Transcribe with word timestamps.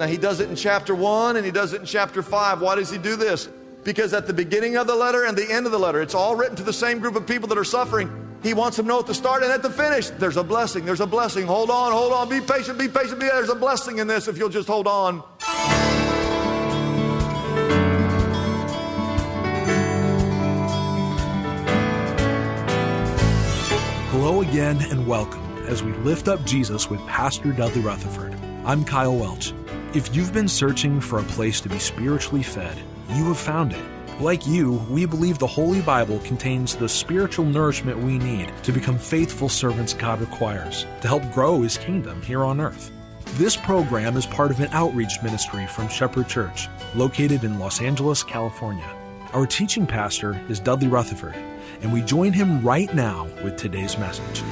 Now, 0.00 0.06
he 0.06 0.16
does 0.16 0.40
it 0.40 0.48
in 0.48 0.56
chapter 0.56 0.94
1 0.94 1.36
and 1.36 1.44
he 1.44 1.52
does 1.52 1.74
it 1.74 1.80
in 1.82 1.86
chapter 1.86 2.22
5. 2.22 2.62
Why 2.62 2.74
does 2.74 2.90
he 2.90 2.96
do 2.96 3.16
this? 3.16 3.50
Because 3.84 4.14
at 4.14 4.26
the 4.26 4.32
beginning 4.32 4.78
of 4.78 4.86
the 4.86 4.94
letter 4.94 5.26
and 5.26 5.36
the 5.36 5.52
end 5.52 5.66
of 5.66 5.72
the 5.72 5.78
letter, 5.78 6.00
it's 6.00 6.14
all 6.14 6.34
written 6.34 6.56
to 6.56 6.62
the 6.62 6.72
same 6.72 7.00
group 7.00 7.16
of 7.16 7.26
people 7.26 7.46
that 7.48 7.58
are 7.58 7.64
suffering. 7.64 8.10
He 8.42 8.54
wants 8.54 8.78
them 8.78 8.86
to 8.86 8.88
know 8.88 9.00
at 9.00 9.06
the 9.06 9.12
start 9.12 9.42
and 9.42 9.52
at 9.52 9.60
the 9.60 9.68
finish, 9.68 10.08
there's 10.08 10.38
a 10.38 10.42
blessing, 10.42 10.86
there's 10.86 11.02
a 11.02 11.06
blessing. 11.06 11.46
Hold 11.46 11.68
on, 11.68 11.92
hold 11.92 12.14
on, 12.14 12.30
be 12.30 12.40
patient, 12.40 12.78
be 12.78 12.88
patient, 12.88 13.20
There's 13.20 13.50
a 13.50 13.54
blessing 13.54 13.98
in 13.98 14.06
this 14.06 14.26
if 14.26 14.38
you'll 14.38 14.48
just 14.48 14.68
hold 14.68 14.86
on. 14.86 15.22
Hello 24.12 24.40
again 24.40 24.78
and 24.80 25.06
welcome 25.06 25.42
as 25.66 25.82
we 25.82 25.92
lift 25.92 26.26
up 26.26 26.42
Jesus 26.46 26.88
with 26.88 27.00
Pastor 27.06 27.52
Dudley 27.52 27.82
Rutherford. 27.82 28.34
I'm 28.64 28.82
Kyle 28.82 29.14
Welch. 29.14 29.52
If 29.92 30.14
you've 30.14 30.32
been 30.32 30.46
searching 30.46 31.00
for 31.00 31.18
a 31.18 31.24
place 31.24 31.60
to 31.62 31.68
be 31.68 31.80
spiritually 31.80 32.44
fed, 32.44 32.78
you 33.08 33.24
have 33.24 33.40
found 33.40 33.72
it. 33.72 33.84
Like 34.20 34.46
you, 34.46 34.74
we 34.88 35.04
believe 35.04 35.40
the 35.40 35.48
Holy 35.48 35.80
Bible 35.80 36.20
contains 36.20 36.76
the 36.76 36.88
spiritual 36.88 37.44
nourishment 37.44 37.98
we 37.98 38.16
need 38.16 38.52
to 38.62 38.70
become 38.70 38.98
faithful 38.98 39.48
servants 39.48 39.92
God 39.92 40.20
requires 40.20 40.86
to 41.00 41.08
help 41.08 41.28
grow 41.32 41.62
His 41.62 41.76
kingdom 41.76 42.22
here 42.22 42.44
on 42.44 42.60
earth. 42.60 42.92
This 43.34 43.56
program 43.56 44.16
is 44.16 44.26
part 44.26 44.52
of 44.52 44.60
an 44.60 44.68
outreach 44.70 45.20
ministry 45.24 45.66
from 45.66 45.88
Shepherd 45.88 46.28
Church, 46.28 46.68
located 46.94 47.42
in 47.42 47.58
Los 47.58 47.80
Angeles, 47.80 48.22
California. 48.22 48.88
Our 49.32 49.44
teaching 49.44 49.88
pastor 49.88 50.40
is 50.48 50.60
Dudley 50.60 50.86
Rutherford, 50.86 51.34
and 51.82 51.92
we 51.92 52.02
join 52.02 52.32
him 52.32 52.62
right 52.62 52.94
now 52.94 53.24
with 53.42 53.56
today's 53.56 53.98
message. 53.98 54.44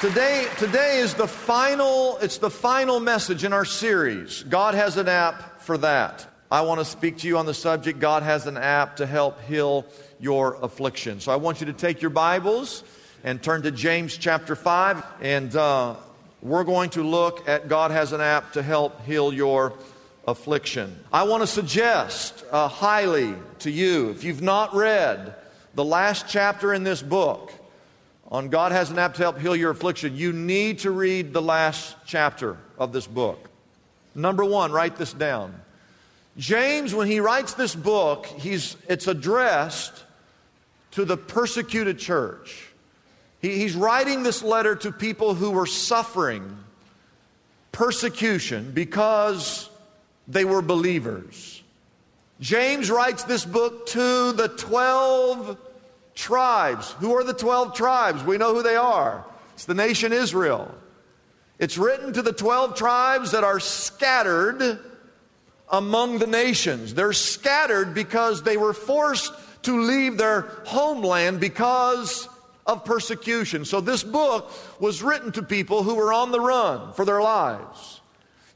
Today, 0.00 0.46
today 0.58 0.98
is 1.00 1.14
the 1.14 1.26
final, 1.26 2.18
it's 2.18 2.38
the 2.38 2.50
final 2.50 3.00
message 3.00 3.42
in 3.42 3.52
our 3.52 3.64
series. 3.64 4.44
God 4.44 4.76
has 4.76 4.96
an 4.96 5.08
app 5.08 5.60
for 5.62 5.76
that. 5.78 6.24
I 6.52 6.60
want 6.60 6.78
to 6.78 6.84
speak 6.84 7.18
to 7.18 7.26
you 7.26 7.36
on 7.36 7.46
the 7.46 7.54
subject 7.54 7.98
God 7.98 8.22
has 8.22 8.46
an 8.46 8.56
app 8.56 8.98
to 8.98 9.06
help 9.06 9.42
heal 9.42 9.84
your 10.20 10.54
affliction. 10.62 11.18
So 11.18 11.32
I 11.32 11.36
want 11.36 11.58
you 11.58 11.66
to 11.66 11.72
take 11.72 12.00
your 12.00 12.12
Bibles 12.12 12.84
and 13.24 13.42
turn 13.42 13.62
to 13.62 13.72
James 13.72 14.16
chapter 14.16 14.54
5, 14.54 15.04
and 15.20 15.56
uh, 15.56 15.96
we're 16.42 16.62
going 16.62 16.90
to 16.90 17.02
look 17.02 17.48
at 17.48 17.66
God 17.66 17.90
has 17.90 18.12
an 18.12 18.20
app 18.20 18.52
to 18.52 18.62
help 18.62 19.04
heal 19.04 19.32
your 19.32 19.72
affliction. 20.28 20.96
I 21.12 21.24
want 21.24 21.42
to 21.42 21.48
suggest 21.48 22.44
uh, 22.52 22.68
highly 22.68 23.34
to 23.58 23.70
you, 23.72 24.10
if 24.10 24.22
you've 24.22 24.42
not 24.42 24.76
read 24.76 25.34
the 25.74 25.84
last 25.84 26.28
chapter 26.28 26.72
in 26.72 26.84
this 26.84 27.02
book, 27.02 27.52
on 28.30 28.50
God 28.50 28.72
has 28.72 28.90
an 28.90 28.98
app 28.98 29.14
to 29.14 29.22
help 29.22 29.38
heal 29.38 29.56
your 29.56 29.70
affliction, 29.70 30.16
you 30.16 30.32
need 30.32 30.80
to 30.80 30.90
read 30.90 31.32
the 31.32 31.42
last 31.42 31.96
chapter 32.04 32.58
of 32.78 32.92
this 32.92 33.06
book. 33.06 33.48
Number 34.14 34.44
one, 34.44 34.70
write 34.70 34.96
this 34.96 35.12
down. 35.12 35.54
James, 36.36 36.94
when 36.94 37.08
he 37.08 37.20
writes 37.20 37.54
this 37.54 37.74
book, 37.74 38.26
he's, 38.26 38.76
it's 38.88 39.06
addressed 39.06 40.04
to 40.92 41.04
the 41.04 41.16
persecuted 41.16 41.98
church. 41.98 42.68
He, 43.40 43.58
he's 43.58 43.74
writing 43.74 44.22
this 44.22 44.42
letter 44.42 44.76
to 44.76 44.92
people 44.92 45.34
who 45.34 45.50
were 45.50 45.66
suffering 45.66 46.56
persecution 47.72 48.72
because 48.72 49.70
they 50.26 50.44
were 50.44 50.62
believers. 50.62 51.62
James 52.40 52.90
writes 52.90 53.24
this 53.24 53.44
book 53.44 53.86
to 53.86 54.32
the 54.32 54.48
12 54.48 55.56
tribes. 56.18 56.92
Who 56.98 57.16
are 57.16 57.24
the 57.24 57.32
12 57.32 57.74
tribes? 57.74 58.24
We 58.24 58.38
know 58.38 58.54
who 58.54 58.62
they 58.62 58.76
are. 58.76 59.24
It's 59.54 59.64
the 59.64 59.74
nation 59.74 60.12
Israel. 60.12 60.74
It's 61.58 61.78
written 61.78 62.12
to 62.12 62.22
the 62.22 62.32
12 62.32 62.74
tribes 62.74 63.30
that 63.30 63.44
are 63.44 63.60
scattered 63.60 64.80
among 65.70 66.18
the 66.18 66.26
nations. 66.26 66.94
They're 66.94 67.12
scattered 67.12 67.94
because 67.94 68.42
they 68.42 68.56
were 68.56 68.72
forced 68.72 69.32
to 69.62 69.80
leave 69.80 70.18
their 70.18 70.42
homeland 70.66 71.40
because 71.40 72.28
of 72.66 72.84
persecution. 72.84 73.64
So 73.64 73.80
this 73.80 74.02
book 74.02 74.52
was 74.80 75.02
written 75.02 75.32
to 75.32 75.42
people 75.42 75.84
who 75.84 75.94
were 75.94 76.12
on 76.12 76.32
the 76.32 76.40
run 76.40 76.92
for 76.94 77.04
their 77.04 77.22
lives. 77.22 78.00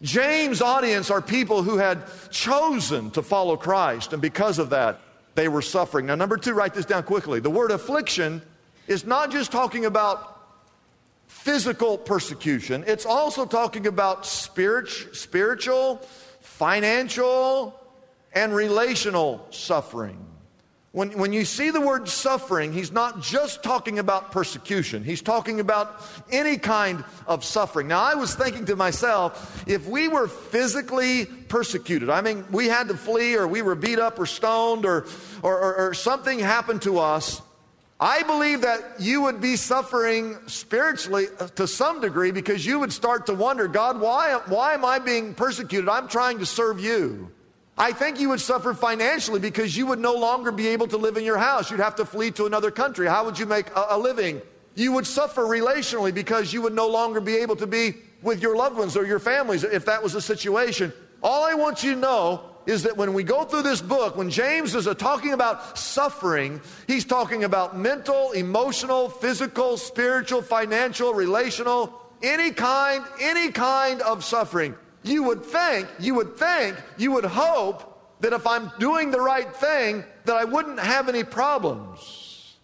James' 0.02 0.60
audience 0.60 1.10
are 1.10 1.22
people 1.22 1.62
who 1.62 1.78
had 1.78 2.02
chosen 2.30 3.12
to 3.12 3.22
follow 3.22 3.56
Christ, 3.56 4.12
and 4.12 4.20
because 4.20 4.58
of 4.58 4.70
that, 4.70 5.00
they 5.34 5.48
were 5.48 5.62
suffering. 5.62 6.06
Now, 6.06 6.15
number 6.15 6.37
two, 6.37 6.53
write 6.54 6.75
this 6.75 6.84
down 6.84 7.04
quickly. 7.04 7.41
The 7.41 7.50
word 7.50 7.70
affliction 7.70 8.43
is 8.87 9.04
not 9.04 9.31
just 9.31 9.53
talking 9.53 9.87
about 9.87 10.28
physical 11.26 11.98
persecution, 11.98 12.84
it's 12.87 13.06
also 13.06 13.47
talking 13.47 13.87
about 13.87 14.26
spirit, 14.26 14.88
spiritual, 15.12 15.97
financial, 16.41 17.81
and 18.32 18.54
relational 18.54 19.47
suffering. 19.50 20.31
When, 20.92 21.19
when 21.19 21.32
you 21.32 21.47
see 21.47 21.70
the 21.70 21.80
word 21.80 22.06
suffering, 22.06 22.70
he's 22.75 22.92
not 22.92 23.22
just 23.22 23.62
talking 23.62 23.98
about 23.98 24.30
persecution. 24.30 25.03
He's 25.03 25.22
talking 25.22 25.58
about 25.58 26.03
any 26.30 26.58
kind 26.58 27.03
of 27.26 27.47
suffering. 27.47 27.88
Now, 27.88 28.03
I 28.03 28.14
was 28.14 28.34
thinking 28.34 28.66
to 28.66 28.76
myself, 28.76 29.64
if 29.66 29.88
we 29.88 30.08
were 30.08 30.28
physically 30.28 31.25
persecuted, 31.25 32.10
I 32.10 32.20
mean, 32.20 32.44
we 32.52 32.69
had 32.69 32.88
to 32.88 32.94
flee 32.94 33.36
or 33.36 33.48
we 33.48 33.62
were 33.62 33.75
beat 33.75 33.98
up 33.98 34.19
or 34.19 34.26
stoned 34.26 34.84
or, 34.84 35.06
or, 35.42 35.58
or, 35.58 35.76
or 35.76 35.94
something 35.94 36.38
happened 36.38 36.82
to 36.82 36.98
us, 36.98 37.41
I 37.98 38.22
believe 38.25 38.60
that 38.60 39.00
you 39.00 39.22
would 39.22 39.41
be 39.41 39.56
suffering 39.56 40.36
spiritually 40.47 41.28
uh, 41.38 41.47
to 41.48 41.66
some 41.66 42.02
degree 42.02 42.32
because 42.32 42.66
you 42.66 42.81
would 42.81 42.92
start 42.92 43.26
to 43.26 43.34
wonder, 43.34 43.66
God, 43.66 43.98
why, 43.98 44.41
why 44.47 44.75
am 44.75 44.84
I 44.84 44.98
being 44.98 45.32
persecuted? 45.32 45.88
I'm 45.88 46.08
trying 46.08 46.41
to 46.41 46.47
serve 46.47 46.81
you. 46.81 47.31
I 47.76 47.92
think 47.92 48.20
you 48.20 48.28
would 48.28 48.40
suffer 48.40 48.74
financially 48.74 49.40
because 49.40 49.76
you 49.76 49.86
would 49.86 49.98
no 49.98 50.14
longer 50.14 50.52
be 50.52 50.68
able 50.68 50.86
to 50.88 50.96
live 50.98 51.16
in 51.16 51.24
your 51.24 51.38
house. 51.38 51.70
You'd 51.70 51.80
have 51.80 51.96
to 51.96 52.04
flee 52.04 52.30
to 52.32 52.44
another 52.44 52.70
country. 52.70 53.06
How 53.06 53.24
would 53.24 53.38
you 53.38 53.46
make 53.46 53.70
a, 53.70 53.86
a, 53.90 53.98
living? 53.98 54.42
You 54.74 54.92
would 54.92 55.06
suffer 55.06 55.42
relationally 55.42 56.12
because 56.12 56.52
you 56.52 56.60
would 56.62 56.74
no 56.74 56.86
longer 56.86 57.20
be 57.20 57.36
able 57.36 57.56
to 57.56 57.66
be 57.66 57.94
with 58.20 58.42
your 58.42 58.56
loved 58.56 58.76
ones 58.76 58.96
or 58.96 59.06
your 59.06 59.18
families 59.18 59.64
if 59.64 59.86
that 59.86 60.02
was 60.02 60.12
the 60.12 60.20
situation. 60.20 60.92
All 61.22 61.44
I 61.44 61.54
want 61.54 61.82
you 61.82 61.94
to 61.94 62.00
know 62.00 62.42
is 62.66 62.82
that 62.84 62.96
when 62.96 63.14
we 63.14 63.24
go 63.24 63.44
through 63.44 63.62
this 63.62 63.80
book, 63.80 64.16
when 64.16 64.30
James 64.30 64.74
is 64.74 64.86
talking 64.96 65.32
about 65.32 65.76
suffering, 65.78 66.60
he's 66.86 67.04
talking 67.04 67.44
about 67.44 67.76
mental, 67.76 68.32
emotional, 68.32 69.08
physical, 69.08 69.76
spiritual, 69.76 70.42
financial, 70.42 71.14
relational, 71.14 72.00
any 72.22 72.52
kind, 72.52 73.04
any 73.20 73.50
kind 73.50 74.00
of 74.02 74.24
suffering. 74.24 74.76
You 75.02 75.24
would 75.24 75.44
think, 75.44 75.88
you 75.98 76.14
would 76.14 76.36
think, 76.36 76.76
you 76.96 77.12
would 77.12 77.24
hope 77.24 77.88
that 78.20 78.32
if 78.32 78.46
I'm 78.46 78.70
doing 78.78 79.10
the 79.10 79.20
right 79.20 79.54
thing, 79.54 80.04
that 80.24 80.36
I 80.36 80.44
wouldn't 80.44 80.78
have 80.78 81.08
any 81.08 81.24
problems. 81.24 82.54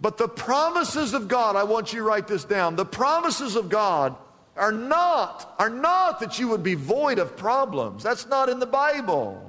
But 0.00 0.16
the 0.16 0.28
promises 0.28 1.14
of 1.14 1.26
God, 1.26 1.56
I 1.56 1.64
want 1.64 1.92
you 1.92 1.98
to 2.00 2.04
write 2.04 2.28
this 2.28 2.44
down. 2.44 2.76
The 2.76 2.84
promises 2.84 3.56
of 3.56 3.68
God 3.68 4.16
are 4.56 4.72
not, 4.72 5.54
are 5.58 5.70
not 5.70 6.20
that 6.20 6.38
you 6.38 6.48
would 6.48 6.62
be 6.62 6.74
void 6.74 7.18
of 7.18 7.36
problems. 7.36 8.02
That's 8.04 8.26
not 8.26 8.48
in 8.48 8.60
the 8.60 8.66
Bible. 8.66 9.44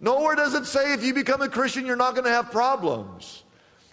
Nowhere 0.00 0.34
does 0.34 0.54
it 0.54 0.66
say 0.66 0.92
if 0.92 1.04
you 1.04 1.14
become 1.14 1.42
a 1.42 1.48
Christian, 1.48 1.86
you're 1.86 1.94
not 1.94 2.14
going 2.14 2.24
to 2.24 2.30
have 2.30 2.50
problems. 2.50 3.44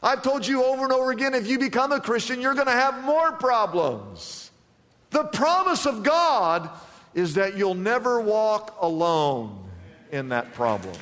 I've 0.02 0.24
told 0.24 0.48
you 0.48 0.64
over 0.64 0.84
and 0.84 0.92
over 0.92 1.12
again 1.12 1.36
if 1.36 1.46
you 1.46 1.60
become 1.60 1.92
a 1.92 2.00
Christian, 2.00 2.42
you're 2.42 2.56
going 2.56 2.66
to 2.66 2.72
have 2.72 3.04
more 3.04 3.34
problems. 3.34 4.50
The 5.12 5.26
promise 5.26 5.86
of 5.86 6.02
God 6.02 6.70
is 7.14 7.36
that 7.36 7.58
you'll 7.58 7.74
never 7.76 8.22
walk 8.22 8.78
alone 8.82 9.70
in 10.12 10.30
that 10.30 10.54
problem. 10.54 10.96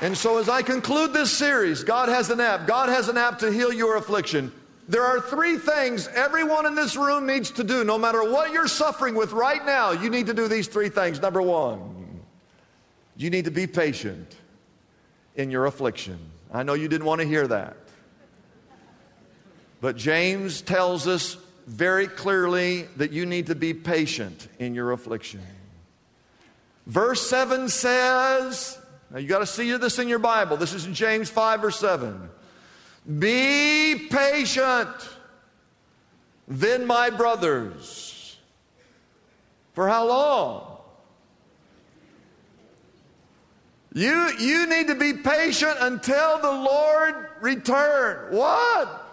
And 0.00 0.16
so, 0.16 0.38
as 0.38 0.48
I 0.48 0.62
conclude 0.62 1.12
this 1.12 1.30
series, 1.32 1.84
God 1.84 2.08
has 2.08 2.30
an 2.30 2.40
app. 2.40 2.66
God 2.66 2.88
has 2.88 3.08
an 3.08 3.16
app 3.16 3.38
to 3.38 3.50
heal 3.52 3.72
your 3.72 3.96
affliction. 3.96 4.52
There 4.88 5.04
are 5.04 5.20
three 5.20 5.56
things 5.56 6.08
everyone 6.08 6.66
in 6.66 6.74
this 6.74 6.94
room 6.96 7.26
needs 7.26 7.50
to 7.52 7.64
do, 7.64 7.84
no 7.84 7.96
matter 7.96 8.22
what 8.22 8.52
you're 8.52 8.68
suffering 8.68 9.14
with 9.14 9.32
right 9.32 9.64
now. 9.64 9.92
You 9.92 10.10
need 10.10 10.26
to 10.26 10.34
do 10.34 10.46
these 10.46 10.68
three 10.68 10.90
things. 10.90 11.22
Number 11.22 11.40
one, 11.40 12.20
you 13.16 13.30
need 13.30 13.46
to 13.46 13.50
be 13.50 13.66
patient. 13.66 14.36
in 15.36 15.50
your 15.50 15.66
affliction. 15.66 16.18
I 16.52 16.62
know 16.62 16.74
you 16.74 16.88
didn't 16.88 17.06
want 17.06 17.20
to 17.20 17.26
hear 17.26 17.46
that. 17.48 17.76
But 19.84 19.96
James 19.96 20.62
tells 20.62 21.06
us 21.06 21.36
very 21.66 22.06
clearly 22.06 22.84
that 22.96 23.12
you 23.12 23.26
need 23.26 23.48
to 23.48 23.54
be 23.54 23.74
patient 23.74 24.48
in 24.58 24.74
your 24.74 24.92
affliction. 24.92 25.42
Verse 26.86 27.28
7 27.28 27.68
says, 27.68 28.78
now 29.10 29.18
you 29.18 29.28
got 29.28 29.40
to 29.40 29.46
see 29.46 29.76
this 29.76 29.98
in 29.98 30.08
your 30.08 30.20
Bible. 30.20 30.56
This 30.56 30.72
is 30.72 30.86
in 30.86 30.94
James 30.94 31.28
5 31.28 31.60
verse 31.60 31.78
7. 31.78 32.30
Be 33.18 34.08
patient, 34.10 34.88
then 36.48 36.86
my 36.86 37.10
brothers. 37.10 38.38
For 39.74 39.86
how 39.86 40.08
long? 40.08 40.78
You, 43.92 44.30
you 44.38 44.66
need 44.66 44.86
to 44.86 44.94
be 44.94 45.12
patient 45.12 45.76
until 45.78 46.38
the 46.38 46.52
Lord 46.52 47.26
return. 47.42 48.34
What? 48.34 49.03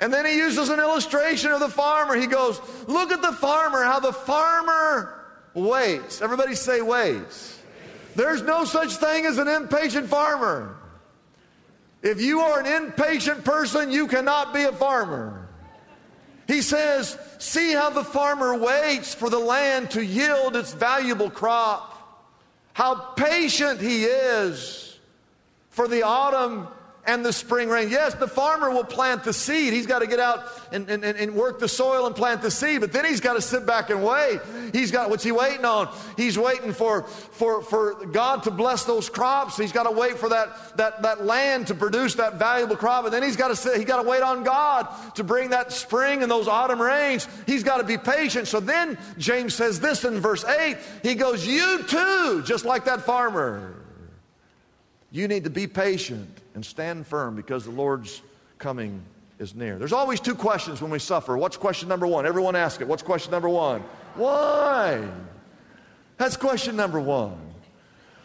And 0.00 0.12
then 0.12 0.24
he 0.24 0.36
uses 0.36 0.68
an 0.68 0.78
illustration 0.78 1.50
of 1.50 1.60
the 1.60 1.68
farmer. 1.68 2.14
He 2.14 2.26
goes, 2.26 2.60
Look 2.86 3.10
at 3.10 3.20
the 3.20 3.32
farmer, 3.32 3.82
how 3.82 4.00
the 4.00 4.12
farmer 4.12 5.24
waits. 5.54 6.22
Everybody 6.22 6.54
say 6.54 6.80
waits. 6.80 7.60
There's 8.14 8.42
no 8.42 8.64
such 8.64 8.96
thing 8.96 9.26
as 9.26 9.38
an 9.38 9.48
impatient 9.48 10.08
farmer. 10.08 10.76
If 12.02 12.20
you 12.20 12.40
are 12.40 12.60
an 12.60 12.66
impatient 12.66 13.44
person, 13.44 13.90
you 13.90 14.06
cannot 14.06 14.54
be 14.54 14.62
a 14.62 14.72
farmer. 14.72 15.48
He 16.46 16.62
says, 16.62 17.18
See 17.38 17.72
how 17.72 17.90
the 17.90 18.04
farmer 18.04 18.56
waits 18.56 19.14
for 19.14 19.30
the 19.30 19.38
land 19.38 19.90
to 19.92 20.04
yield 20.04 20.56
its 20.56 20.72
valuable 20.72 21.30
crop. 21.30 21.94
How 22.72 22.94
patient 22.94 23.80
he 23.80 24.04
is 24.04 24.96
for 25.70 25.88
the 25.88 26.02
autumn 26.04 26.68
and 27.08 27.24
the 27.24 27.32
spring 27.32 27.70
rain. 27.70 27.88
Yes, 27.88 28.14
the 28.14 28.28
farmer 28.28 28.70
will 28.70 28.84
plant 28.84 29.24
the 29.24 29.32
seed. 29.32 29.72
He's 29.72 29.86
got 29.86 30.00
to 30.00 30.06
get 30.06 30.20
out 30.20 30.44
and, 30.70 30.88
and, 30.90 31.02
and 31.02 31.34
work 31.34 31.58
the 31.58 31.66
soil 31.66 32.06
and 32.06 32.14
plant 32.14 32.42
the 32.42 32.50
seed, 32.50 32.82
but 32.82 32.92
then 32.92 33.06
he's 33.06 33.20
got 33.20 33.32
to 33.32 33.40
sit 33.40 33.64
back 33.64 33.88
and 33.88 34.04
wait. 34.04 34.40
He's 34.74 34.90
got, 34.90 35.08
what's 35.08 35.24
he 35.24 35.32
waiting 35.32 35.64
on? 35.64 35.88
He's 36.18 36.38
waiting 36.38 36.74
for, 36.74 37.04
for, 37.04 37.62
for 37.62 38.06
God 38.06 38.42
to 38.42 38.50
bless 38.50 38.84
those 38.84 39.08
crops. 39.08 39.56
He's 39.56 39.72
got 39.72 39.84
to 39.84 39.90
wait 39.90 40.18
for 40.18 40.28
that, 40.28 40.76
that, 40.76 41.00
that 41.00 41.24
land 41.24 41.68
to 41.68 41.74
produce 41.74 42.14
that 42.16 42.34
valuable 42.34 42.76
crop, 42.76 43.06
and 43.06 43.12
then 43.12 43.22
he's 43.22 43.36
got 43.36 43.48
to 43.48 43.56
sit, 43.56 43.76
he's 43.76 43.86
got 43.86 44.02
to 44.02 44.08
wait 44.08 44.22
on 44.22 44.44
God 44.44 44.86
to 45.14 45.24
bring 45.24 45.48
that 45.50 45.72
spring 45.72 46.22
and 46.22 46.30
those 46.30 46.46
autumn 46.46 46.80
rains. 46.80 47.26
He's 47.46 47.64
got 47.64 47.78
to 47.78 47.84
be 47.84 47.96
patient. 47.96 48.48
So 48.48 48.60
then 48.60 48.98
James 49.16 49.54
says 49.54 49.80
this 49.80 50.04
in 50.04 50.20
verse 50.20 50.44
8. 50.44 50.76
He 51.02 51.14
goes, 51.14 51.46
You 51.46 51.84
too, 51.84 52.42
just 52.44 52.66
like 52.66 52.84
that 52.84 53.00
farmer. 53.00 53.76
You 55.10 55.26
need 55.26 55.44
to 55.44 55.50
be 55.50 55.66
patient 55.66 56.42
and 56.58 56.66
stand 56.66 57.06
firm 57.06 57.36
because 57.36 57.64
the 57.64 57.70
Lord's 57.70 58.20
coming 58.58 59.00
is 59.38 59.54
near. 59.54 59.78
There's 59.78 59.92
always 59.92 60.18
two 60.18 60.34
questions 60.34 60.82
when 60.82 60.90
we 60.90 60.98
suffer. 60.98 61.36
What's 61.36 61.56
question 61.56 61.88
number 61.88 62.04
one? 62.04 62.26
Everyone 62.26 62.56
ask 62.56 62.80
it. 62.80 62.88
What's 62.88 63.04
question 63.04 63.30
number 63.30 63.48
one? 63.48 63.80
Why? 64.16 65.08
That's 66.16 66.36
question 66.36 66.74
number 66.74 66.98
one. 66.98 67.38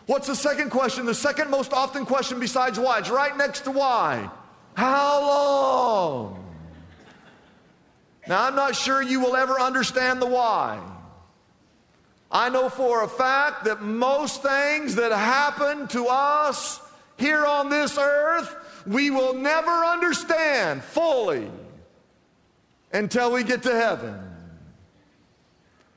What's 0.07 0.25
the 0.25 0.35
second 0.35 0.71
question? 0.71 1.05
The 1.05 1.13
second 1.13 1.51
most 1.51 1.73
often 1.73 2.07
question 2.07 2.39
besides 2.39 2.79
why? 2.79 2.97
It's 2.97 3.11
right 3.11 3.37
next 3.37 3.65
to 3.65 3.71
why. 3.71 4.27
How 4.73 5.21
long? 5.21 6.55
Now, 8.27 8.45
I'm 8.47 8.55
not 8.55 8.75
sure 8.75 8.99
you 8.99 9.19
will 9.19 9.35
ever 9.35 9.59
understand 9.59 10.19
the 10.19 10.25
why. 10.25 10.81
I 12.31 12.49
know 12.49 12.69
for 12.69 13.03
a 13.03 13.07
fact 13.07 13.65
that 13.65 13.83
most 13.83 14.41
things 14.41 14.95
that 14.95 15.11
happen 15.11 15.87
to 15.89 16.07
us 16.07 16.79
here 17.23 17.45
on 17.45 17.69
this 17.69 17.97
earth, 17.97 18.53
we 18.85 19.09
will 19.09 19.33
never 19.33 19.71
understand 19.71 20.83
fully 20.83 21.49
until 22.91 23.31
we 23.31 23.45
get 23.45 23.63
to 23.63 23.73
heaven. 23.73 24.19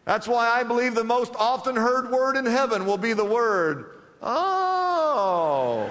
That's 0.04 0.28
why 0.28 0.48
I 0.48 0.62
believe 0.62 0.94
the 0.94 1.02
most 1.02 1.32
often 1.36 1.74
heard 1.74 2.12
word 2.12 2.36
in 2.36 2.46
heaven 2.46 2.86
will 2.86 2.96
be 2.96 3.12
the 3.12 3.24
word, 3.24 4.02
oh. 4.22 5.90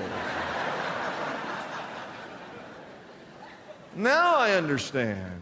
now 3.94 4.38
I 4.38 4.54
understand. 4.54 5.42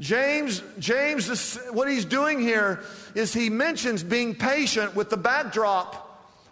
James, 0.00 0.62
James, 0.78 1.58
what 1.72 1.90
he's 1.90 2.06
doing 2.06 2.40
here 2.40 2.84
is 3.14 3.34
he 3.34 3.50
mentions 3.50 4.02
being 4.02 4.34
patient 4.34 4.96
with 4.96 5.10
the 5.10 5.16
backdrop 5.18 6.07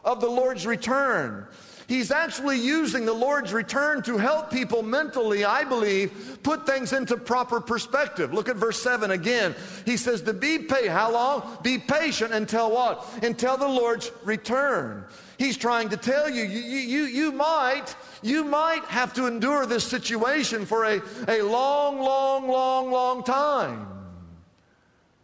of 0.06 0.20
the 0.20 0.28
Lord's 0.30 0.66
return. 0.66 1.46
He's 1.88 2.10
actually 2.10 2.58
using 2.58 3.04
the 3.04 3.12
Lord's 3.12 3.52
return 3.52 4.02
to 4.04 4.18
help 4.18 4.50
people 4.50 4.82
mentally, 4.82 5.44
I 5.44 5.62
believe, 5.62 6.40
put 6.42 6.66
things 6.66 6.92
into 6.92 7.16
proper 7.16 7.60
perspective. 7.60 8.32
Look 8.32 8.48
at 8.48 8.56
verse 8.56 8.82
7 8.82 9.12
again. 9.12 9.54
He 9.84 9.96
says 9.96 10.22
to 10.22 10.32
be 10.32 10.58
patient. 10.58 10.88
How 10.88 11.12
long? 11.12 11.58
Be 11.62 11.78
patient 11.78 12.32
until 12.32 12.72
what? 12.72 13.06
Until 13.22 13.56
the 13.56 13.68
Lord's 13.68 14.10
return. 14.24 15.04
He's 15.38 15.56
trying 15.56 15.90
to 15.90 15.96
tell 15.96 16.28
you, 16.28 16.44
you, 16.44 16.60
you, 16.60 17.02
you 17.04 17.32
might, 17.32 17.94
you 18.20 18.42
might 18.42 18.84
have 18.86 19.14
to 19.14 19.26
endure 19.26 19.64
this 19.66 19.84
situation 19.84 20.66
for 20.66 20.84
a, 20.84 21.00
a 21.28 21.42
long, 21.42 22.00
long, 22.00 22.48
long, 22.48 22.90
long 22.90 23.22
time. 23.22 23.86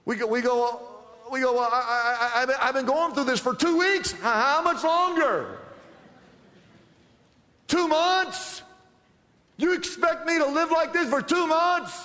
We 0.04 0.16
go, 0.16 0.26
we 0.26 0.42
go, 0.42 0.80
we 1.32 1.40
go, 1.40 1.54
well, 1.54 1.70
I, 1.72 2.44
I, 2.46 2.68
I've 2.68 2.74
been 2.74 2.84
going 2.84 3.14
through 3.14 3.24
this 3.24 3.40
for 3.40 3.54
two 3.54 3.78
weeks. 3.78 4.12
How 4.12 4.60
much 4.62 4.84
longer? 4.84 5.58
Two 7.66 7.88
months? 7.88 8.62
You 9.56 9.72
expect 9.72 10.26
me 10.26 10.36
to 10.38 10.46
live 10.46 10.70
like 10.70 10.92
this 10.92 11.08
for 11.08 11.22
two 11.22 11.46
months? 11.46 11.98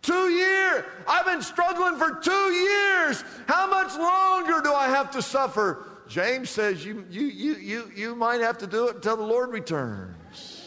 Two 0.00 0.30
years. 0.30 0.84
I've 1.06 1.26
been 1.26 1.42
struggling 1.42 1.96
for 1.96 2.18
two 2.22 2.30
years. 2.32 3.22
How 3.46 3.68
much 3.68 3.94
longer 3.96 4.62
do 4.62 4.72
I 4.72 4.88
have 4.88 5.10
to 5.10 5.20
suffer? 5.20 5.84
James 6.08 6.48
says 6.48 6.84
you, 6.84 7.04
you, 7.10 7.26
you, 7.26 7.54
you, 7.56 7.92
you 7.94 8.14
might 8.14 8.40
have 8.40 8.56
to 8.58 8.66
do 8.66 8.88
it 8.88 8.96
until 8.96 9.16
the 9.16 9.24
Lord 9.24 9.50
returns. 9.50 10.62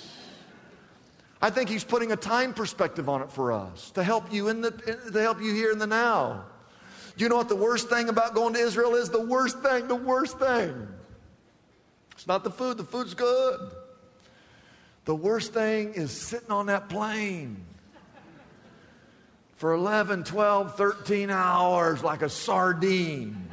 I 1.42 1.50
think 1.50 1.70
he's 1.70 1.86
putting 1.86 2.12
a 2.12 2.18
time 2.18 2.54
perspective 2.54 3.08
on 3.08 3.22
it 3.22 3.32
for 3.32 3.54
us 3.54 3.92
to 3.92 4.04
help 4.04 4.32
you 4.32 4.50
in 4.50 4.60
the 4.60 4.72
to 4.72 5.22
help 5.22 5.42
you 5.42 5.54
here 5.54 5.72
in 5.72 5.80
the 5.80 5.88
now. 5.88 6.46
You 7.20 7.28
know 7.28 7.36
what 7.36 7.50
the 7.50 7.56
worst 7.56 7.90
thing 7.90 8.08
about 8.08 8.34
going 8.34 8.54
to 8.54 8.60
Israel 8.60 8.96
is? 8.96 9.10
The 9.10 9.20
worst 9.22 9.60
thing, 9.60 9.90
the 9.90 9.96
worst 9.96 10.40
thing. 10.40 10.88
It's 12.14 12.26
not 12.26 12.46
the 12.46 12.50
food, 12.50 12.78
the 12.78 12.86
food's 12.86 13.14
good. 13.14 13.72
The 15.04 15.16
worst 15.16 15.54
thing 15.54 15.94
is 15.96 16.12
sitting 16.12 16.52
on 16.52 16.68
that 16.68 16.88
plane 16.88 17.66
for 19.56 19.74
11, 19.74 20.24
12, 20.24 20.78
13 20.78 21.30
hours 21.30 22.02
like 22.02 22.22
a 22.22 22.30
sardine. 22.30 23.49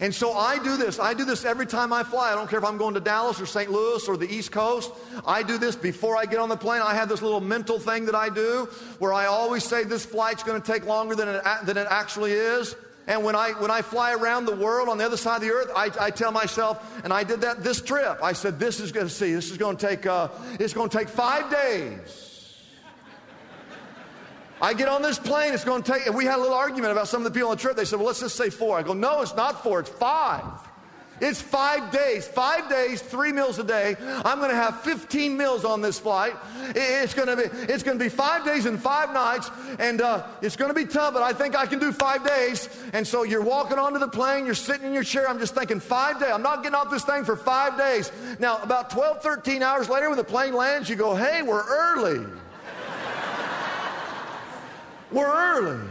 And 0.00 0.14
so 0.14 0.32
I 0.32 0.58
do 0.62 0.76
this. 0.76 0.98
I 0.98 1.14
do 1.14 1.24
this 1.24 1.44
every 1.44 1.66
time 1.66 1.92
I 1.92 2.02
fly. 2.02 2.32
I 2.32 2.34
don't 2.34 2.48
care 2.48 2.58
if 2.58 2.64
I'm 2.64 2.78
going 2.78 2.94
to 2.94 3.00
Dallas 3.00 3.40
or 3.40 3.46
St. 3.46 3.70
Louis 3.70 4.08
or 4.08 4.16
the 4.16 4.32
East 4.32 4.50
Coast. 4.50 4.90
I 5.26 5.42
do 5.42 5.58
this 5.58 5.76
before 5.76 6.16
I 6.16 6.26
get 6.26 6.38
on 6.38 6.48
the 6.48 6.56
plane. 6.56 6.82
I 6.82 6.94
have 6.94 7.08
this 7.08 7.22
little 7.22 7.40
mental 7.40 7.78
thing 7.78 8.06
that 8.06 8.14
I 8.14 8.28
do 8.28 8.68
where 8.98 9.12
I 9.12 9.26
always 9.26 9.64
say 9.64 9.84
this 9.84 10.04
flight's 10.04 10.42
going 10.42 10.60
to 10.60 10.66
take 10.66 10.86
longer 10.86 11.14
than 11.14 11.28
it, 11.28 11.42
than 11.64 11.76
it 11.76 11.86
actually 11.88 12.32
is. 12.32 12.74
And 13.06 13.24
when 13.24 13.34
I, 13.34 13.50
when 13.52 13.70
I 13.70 13.82
fly 13.82 14.12
around 14.12 14.46
the 14.46 14.54
world 14.54 14.88
on 14.88 14.98
the 14.98 15.04
other 15.04 15.16
side 15.16 15.36
of 15.36 15.42
the 15.42 15.50
earth, 15.50 15.70
I, 15.74 15.90
I 16.00 16.10
tell 16.10 16.30
myself, 16.30 17.00
and 17.04 17.12
I 17.12 17.24
did 17.24 17.40
that 17.40 17.64
this 17.64 17.80
trip. 17.82 18.18
I 18.22 18.32
said, 18.32 18.58
this 18.58 18.80
is 18.80 18.92
going 18.92 19.06
to 19.06 19.12
see, 19.12 19.34
this 19.34 19.50
is 19.50 19.58
going 19.58 19.76
to 19.76 19.86
take, 19.86 20.06
uh, 20.06 20.28
it's 20.60 20.72
going 20.72 20.88
to 20.88 20.98
take 20.98 21.08
five 21.08 21.50
days. 21.50 22.31
I 24.62 24.74
get 24.74 24.86
on 24.86 25.02
this 25.02 25.18
plane, 25.18 25.52
it's 25.52 25.64
going 25.64 25.82
to 25.82 25.92
take, 25.92 26.06
and 26.06 26.14
we 26.14 26.24
had 26.24 26.36
a 26.36 26.40
little 26.40 26.56
argument 26.56 26.92
about 26.92 27.08
some 27.08 27.20
of 27.20 27.24
the 27.24 27.36
people 27.36 27.50
on 27.50 27.56
the 27.56 27.60
trip. 27.60 27.76
They 27.76 27.84
said, 27.84 27.98
well, 27.98 28.06
let's 28.06 28.20
just 28.20 28.36
say 28.36 28.48
four. 28.48 28.78
I 28.78 28.84
go, 28.84 28.92
no, 28.92 29.20
it's 29.20 29.34
not 29.34 29.60
four, 29.64 29.80
it's 29.80 29.90
five. 29.90 30.44
It's 31.20 31.40
five 31.40 31.90
days, 31.90 32.28
five 32.28 32.68
days, 32.68 33.02
three 33.02 33.32
meals 33.32 33.58
a 33.58 33.64
day. 33.64 33.96
I'm 34.24 34.38
going 34.38 34.50
to 34.50 34.56
have 34.56 34.80
15 34.82 35.36
meals 35.36 35.64
on 35.64 35.80
this 35.80 35.98
flight. 35.98 36.34
It's 36.76 37.12
going 37.12 37.26
to 37.28 37.36
be, 37.36 37.42
it's 37.72 37.82
going 37.82 37.98
to 37.98 38.04
be 38.04 38.08
five 38.08 38.44
days 38.44 38.66
and 38.66 38.80
five 38.80 39.12
nights, 39.12 39.50
and 39.80 40.00
uh, 40.00 40.26
it's 40.42 40.54
going 40.54 40.70
to 40.70 40.74
be 40.74 40.84
tough, 40.84 41.14
but 41.14 41.22
I 41.22 41.32
think 41.32 41.56
I 41.56 41.66
can 41.66 41.80
do 41.80 41.90
five 41.90 42.24
days. 42.24 42.68
And 42.92 43.04
so 43.04 43.24
you're 43.24 43.42
walking 43.42 43.78
onto 43.78 43.98
the 43.98 44.08
plane, 44.08 44.46
you're 44.46 44.54
sitting 44.54 44.86
in 44.86 44.94
your 44.94 45.04
chair. 45.04 45.28
I'm 45.28 45.40
just 45.40 45.56
thinking, 45.56 45.80
five 45.80 46.20
days. 46.20 46.30
I'm 46.32 46.42
not 46.42 46.62
getting 46.62 46.76
off 46.76 46.88
this 46.88 47.04
thing 47.04 47.24
for 47.24 47.36
five 47.36 47.76
days. 47.76 48.12
Now, 48.38 48.58
about 48.58 48.90
12, 48.90 49.22
13 49.22 49.62
hours 49.62 49.88
later, 49.88 50.08
when 50.08 50.18
the 50.18 50.24
plane 50.24 50.54
lands, 50.54 50.88
you 50.88 50.94
go, 50.94 51.16
hey, 51.16 51.42
we're 51.42 51.64
early. 51.66 52.24
We're 55.12 55.30
early. 55.30 55.88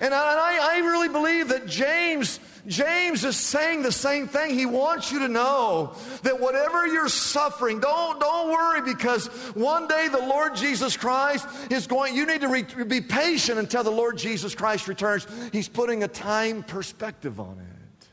And 0.00 0.12
I, 0.12 0.74
I, 0.74 0.78
really 0.78 1.08
believe 1.08 1.48
that 1.48 1.66
James, 1.66 2.40
James 2.66 3.24
is 3.24 3.36
saying 3.36 3.82
the 3.82 3.92
same 3.92 4.26
thing. 4.26 4.58
He 4.58 4.66
wants 4.66 5.12
you 5.12 5.20
to 5.20 5.28
know 5.28 5.94
that 6.22 6.40
whatever 6.40 6.84
you're 6.84 7.08
suffering, 7.08 7.78
don't, 7.78 8.18
don't 8.18 8.50
worry 8.50 8.82
because 8.82 9.28
one 9.54 9.86
day 9.86 10.08
the 10.08 10.18
Lord 10.18 10.56
Jesus 10.56 10.96
Christ 10.96 11.46
is 11.70 11.86
going, 11.86 12.16
you 12.16 12.26
need 12.26 12.40
to 12.40 12.48
re, 12.48 12.62
be 12.62 13.00
patient 13.00 13.60
until 13.60 13.84
the 13.84 13.90
Lord 13.90 14.18
Jesus 14.18 14.52
Christ 14.52 14.88
returns. 14.88 15.28
He's 15.52 15.68
putting 15.68 16.02
a 16.02 16.08
time 16.08 16.64
perspective 16.64 17.38
on 17.38 17.60
it. 17.60 18.08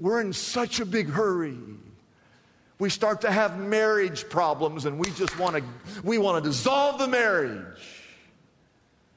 We're 0.00 0.20
in 0.20 0.32
such 0.32 0.80
a 0.80 0.84
big 0.84 1.08
hurry. 1.08 1.56
We 2.80 2.90
start 2.90 3.20
to 3.20 3.30
have 3.30 3.56
marriage 3.56 4.28
problems 4.28 4.84
and 4.84 4.98
we 4.98 5.10
just 5.12 5.38
want 5.38 5.56
to, 5.56 5.62
we 6.02 6.18
want 6.18 6.42
to 6.42 6.50
dissolve 6.50 6.98
the 6.98 7.06
marriage. 7.06 7.93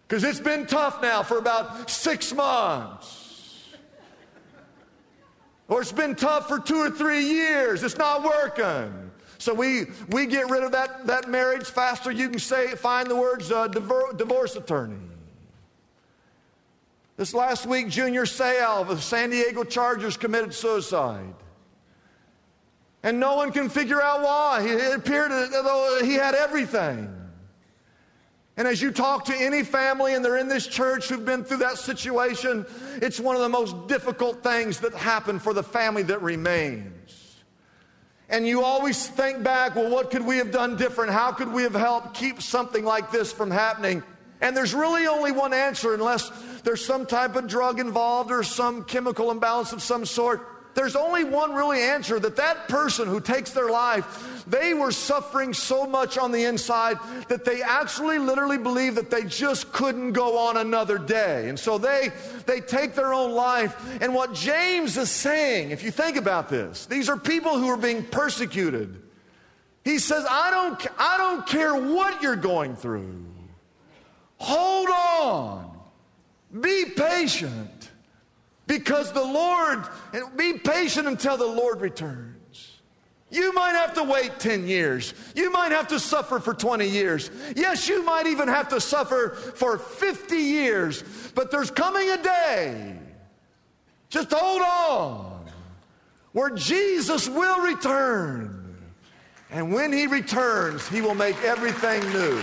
Because 0.07 0.23
it's 0.23 0.39
been 0.39 0.65
tough 0.65 1.01
now 1.01 1.21
for 1.21 1.37
about 1.37 1.89
six 1.89 2.33
months. 2.33 3.65
Or 5.67 5.81
it's 5.81 5.91
been 5.91 6.15
tough 6.15 6.47
for 6.47 6.59
two 6.59 6.77
or 6.77 6.89
three 6.89 7.25
years. 7.25 7.83
It's 7.83 7.97
not 7.97 8.23
working. 8.23 9.11
So 9.37 9.53
we, 9.53 9.87
we 10.09 10.25
get 10.25 10.49
rid 10.49 10.63
of 10.63 10.71
that, 10.71 11.07
that 11.07 11.29
marriage 11.29 11.65
faster. 11.65 12.09
You 12.09 12.29
can 12.29 12.39
say, 12.39 12.69
find 12.69 13.09
the 13.09 13.15
words 13.15 13.51
uh, 13.51 13.67
divorce 13.67 14.55
attorney. 14.55 14.95
This 17.17 17.33
last 17.33 17.65
week, 17.65 17.89
Junior 17.89 18.23
Seau 18.23 18.81
of 18.81 18.87
the 18.87 19.01
San 19.01 19.31
Diego 19.31 19.63
Chargers 19.63 20.15
committed 20.15 20.53
suicide. 20.53 21.33
And 23.03 23.19
no 23.19 23.35
one 23.35 23.51
can 23.51 23.69
figure 23.69 24.01
out 24.01 24.21
why. 24.21 24.61
It 24.65 24.95
appeared 24.95 25.31
as 25.31 25.49
though 25.49 25.99
he 26.03 26.13
had 26.13 26.33
everything. 26.33 27.16
And 28.57 28.67
as 28.67 28.81
you 28.81 28.91
talk 28.91 29.25
to 29.25 29.35
any 29.35 29.63
family 29.63 30.15
and 30.15 30.25
they're 30.25 30.37
in 30.37 30.47
this 30.47 30.65
church 30.65 31.09
who've 31.09 31.23
been 31.23 31.43
through 31.43 31.57
that 31.57 31.77
situation, 31.77 32.65
it's 32.95 33.19
one 33.19 33.35
of 33.35 33.43
the 33.43 33.49
most 33.49 33.87
difficult 33.87 34.41
things 34.41 34.79
that 34.79 34.93
happen 34.95 35.37
for 35.37 35.53
the 35.53 35.61
family 35.61 36.01
that 36.03 36.23
remains. 36.23 37.35
And 38.29 38.47
you 38.47 38.63
always 38.63 39.07
think 39.07 39.43
back, 39.43 39.75
well, 39.75 39.89
what 39.89 40.09
could 40.09 40.25
we 40.25 40.37
have 40.37 40.51
done 40.51 40.75
different? 40.75 41.13
How 41.13 41.31
could 41.31 41.53
we 41.53 41.63
have 41.63 41.75
helped 41.75 42.15
keep 42.15 42.41
something 42.41 42.83
like 42.83 43.11
this 43.11 43.31
from 43.31 43.51
happening? 43.51 44.01
And 44.41 44.57
there's 44.57 44.73
really 44.73 45.05
only 45.05 45.31
one 45.31 45.53
answer 45.53 45.93
unless 45.93 46.31
there's 46.63 46.83
some 46.83 47.05
type 47.05 47.35
of 47.35 47.47
drug 47.47 47.79
involved 47.79 48.31
or 48.31 48.43
some 48.43 48.83
chemical 48.83 49.29
imbalance 49.29 49.71
of 49.71 49.83
some 49.83 50.03
sort 50.03 50.56
there's 50.77 50.95
only 50.95 51.23
one 51.23 51.55
really 51.55 51.81
answer 51.81 52.19
that 52.19 52.35
that 52.35 52.67
person 52.67 53.07
who 53.07 53.19
takes 53.19 53.49
their 53.49 53.71
life, 53.71 54.45
they 54.45 54.75
were 54.75 54.91
suffering 54.91 55.51
so 55.51 55.87
much 55.87 56.19
on 56.19 56.31
the 56.31 56.43
inside 56.45 56.99
that 57.29 57.43
they 57.43 57.63
actually 57.63 58.19
literally 58.19 58.59
believe 58.59 58.93
that 58.93 59.09
they 59.09 59.23
just 59.23 59.73
couldn't 59.73 60.11
go 60.11 60.37
on 60.37 60.55
another 60.57 60.99
day. 60.99 61.49
And 61.49 61.59
so 61.59 61.79
they, 61.79 62.11
they 62.45 62.61
take 62.61 62.93
their 62.93 63.11
own 63.11 63.31
life. 63.31 63.99
And 64.03 64.13
what 64.13 64.35
James 64.35 64.97
is 64.97 65.09
saying, 65.09 65.71
if 65.71 65.81
you 65.81 65.89
think 65.89 66.15
about 66.15 66.47
this, 66.47 66.85
these 66.85 67.09
are 67.09 67.17
people 67.17 67.57
who 67.57 67.69
are 67.69 67.77
being 67.77 68.03
persecuted. 68.03 69.01
He 69.83 69.97
says, 69.97 70.27
I 70.29 70.51
don't, 70.51 70.87
I 70.99 71.17
don't 71.17 71.47
care 71.47 71.73
what 71.73 72.21
you're 72.21 72.35
going 72.35 72.75
through. 72.75 73.25
Hold 74.37 74.89
on. 74.89 75.79
Be 76.61 76.85
patient. 76.95 77.89
Because 78.67 79.11
the 79.13 79.23
Lord, 79.23 79.87
and 80.13 80.37
be 80.37 80.53
patient 80.53 81.07
until 81.07 81.37
the 81.37 81.47
Lord 81.47 81.81
returns. 81.81 82.33
You 83.29 83.51
might 83.53 83.71
have 83.71 83.93
to 83.95 84.03
wait 84.03 84.39
10 84.39 84.67
years. 84.67 85.13
You 85.35 85.51
might 85.51 85.71
have 85.71 85.87
to 85.89 85.99
suffer 85.99 86.39
for 86.39 86.53
20 86.53 86.87
years. 86.87 87.29
Yes, 87.55 87.89
you 87.89 88.03
might 88.03 88.25
even 88.25 88.47
have 88.47 88.69
to 88.69 88.79
suffer 88.79 89.31
for 89.55 89.77
50 89.77 90.35
years. 90.35 91.03
But 91.35 91.51
there's 91.51 91.71
coming 91.71 92.09
a 92.09 92.21
day, 92.21 92.97
just 94.09 94.31
hold 94.31 94.61
on, 94.61 95.45
where 96.31 96.51
Jesus 96.51 97.27
will 97.27 97.59
return. 97.61 98.75
And 99.49 99.73
when 99.73 99.91
he 99.91 100.07
returns, 100.07 100.87
he 100.87 101.01
will 101.01 101.15
make 101.15 101.41
everything 101.43 102.01
new. 102.11 102.41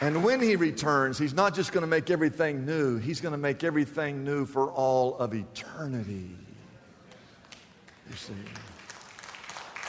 And 0.00 0.22
when 0.22 0.40
he 0.40 0.56
returns, 0.56 1.18
he's 1.18 1.32
not 1.32 1.54
just 1.54 1.72
going 1.72 1.82
to 1.82 1.86
make 1.86 2.10
everything 2.10 2.66
new, 2.66 2.98
he's 2.98 3.20
going 3.20 3.32
to 3.32 3.38
make 3.38 3.64
everything 3.64 4.24
new 4.24 4.44
for 4.44 4.70
all 4.70 5.16
of 5.16 5.34
eternity. 5.34 6.30
You 8.10 8.16
see. 8.16 8.34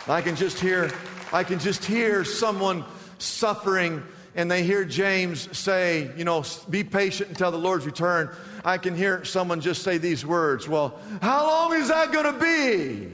I 0.07 0.21
can 0.21 0.37
just 0.37 0.59
hear 0.59 0.89
I 1.33 1.43
can 1.43 1.59
just 1.59 1.83
hear 1.83 2.23
someone 2.23 2.85
suffering 3.17 4.01
and 4.35 4.49
they 4.49 4.63
hear 4.63 4.85
James 4.85 5.57
say, 5.57 6.11
you 6.15 6.23
know, 6.23 6.45
be 6.69 6.83
patient 6.83 7.29
until 7.29 7.51
the 7.51 7.57
Lord's 7.57 7.85
return. 7.85 8.29
I 8.63 8.77
can 8.77 8.95
hear 8.95 9.25
someone 9.25 9.61
just 9.61 9.81
say 9.81 9.97
these 9.97 10.25
words, 10.25 10.67
well, 10.67 10.99
how 11.21 11.47
long 11.47 11.73
is 11.73 11.87
that 11.87 12.11
going 12.11 12.33
to 12.33 12.39
be? 12.39 13.11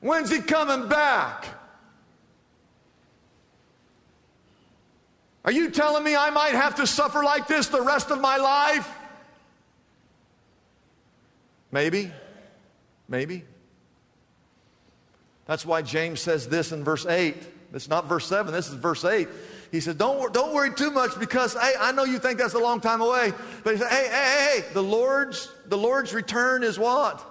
When's 0.00 0.30
he 0.30 0.40
coming 0.40 0.88
back? 0.88 1.46
Are 5.44 5.52
you 5.52 5.70
telling 5.70 6.04
me 6.04 6.14
I 6.14 6.30
might 6.30 6.52
have 6.52 6.76
to 6.76 6.86
suffer 6.86 7.22
like 7.22 7.46
this 7.46 7.68
the 7.68 7.80
rest 7.80 8.10
of 8.10 8.20
my 8.20 8.36
life? 8.36 8.88
Maybe. 11.72 12.12
Maybe. 13.08 13.44
That's 15.46 15.64
why 15.64 15.82
James 15.82 16.20
says 16.20 16.48
this 16.48 16.72
in 16.72 16.84
verse 16.84 17.06
8. 17.06 17.36
It's 17.72 17.88
not 17.88 18.06
verse 18.06 18.26
7, 18.26 18.52
this 18.52 18.68
is 18.68 18.74
verse 18.74 19.04
8. 19.04 19.28
He 19.70 19.80
said, 19.80 19.98
Don't, 19.98 20.34
don't 20.34 20.52
worry 20.52 20.74
too 20.74 20.90
much 20.90 21.18
because 21.18 21.54
hey, 21.54 21.74
I 21.78 21.92
know 21.92 22.04
you 22.04 22.18
think 22.18 22.38
that's 22.38 22.54
a 22.54 22.58
long 22.58 22.80
time 22.80 23.00
away. 23.00 23.32
But 23.62 23.74
he 23.74 23.80
said, 23.80 23.88
hey, 23.88 24.08
hey, 24.08 24.60
hey, 24.60 24.72
the 24.74 24.82
Lord's, 24.82 25.50
the 25.66 25.78
Lord's 25.78 26.12
return 26.12 26.64
is 26.64 26.78
what? 26.78 27.24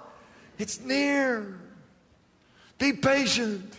It's 0.58 0.80
near. 0.80 1.58
Be 2.78 2.94
patient. 2.94 3.74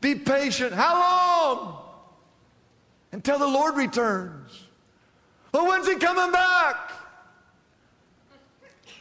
Be 0.00 0.14
patient. 0.14 0.72
How 0.72 0.94
long? 0.94 1.89
Until 3.12 3.38
the 3.38 3.46
Lord 3.46 3.76
returns. 3.76 4.64
Well, 5.52 5.66
when's 5.66 5.88
he 5.88 5.96
coming 5.96 6.32
back? 6.32 6.92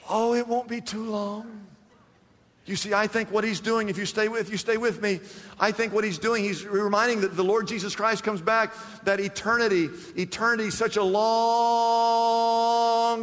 Oh, 0.09 0.33
it 0.33 0.47
won't 0.47 0.67
be 0.67 0.81
too 0.81 1.03
long. 1.03 1.67
You 2.69 2.75
see, 2.75 2.93
I 2.93 3.07
think 3.07 3.31
what 3.31 3.43
he's 3.43 3.59
doing, 3.59 3.89
if 3.89 3.97
you 3.97 4.05
stay 4.05 4.27
with, 4.27 4.51
you 4.51 4.57
stay 4.57 4.77
with 4.77 5.01
me, 5.01 5.21
I 5.59 5.71
think 5.71 5.91
what 5.91 6.03
he's 6.03 6.19
doing, 6.19 6.43
he's 6.43 6.63
reminding 6.63 7.21
that 7.21 7.35
the 7.35 7.43
Lord 7.43 7.67
Jesus 7.67 7.95
Christ 7.95 8.23
comes 8.23 8.41
back, 8.41 8.75
that 9.05 9.19
eternity, 9.19 9.89
eternity 10.15 10.69
such 10.69 10.95
a 10.95 11.03
long 11.03 11.17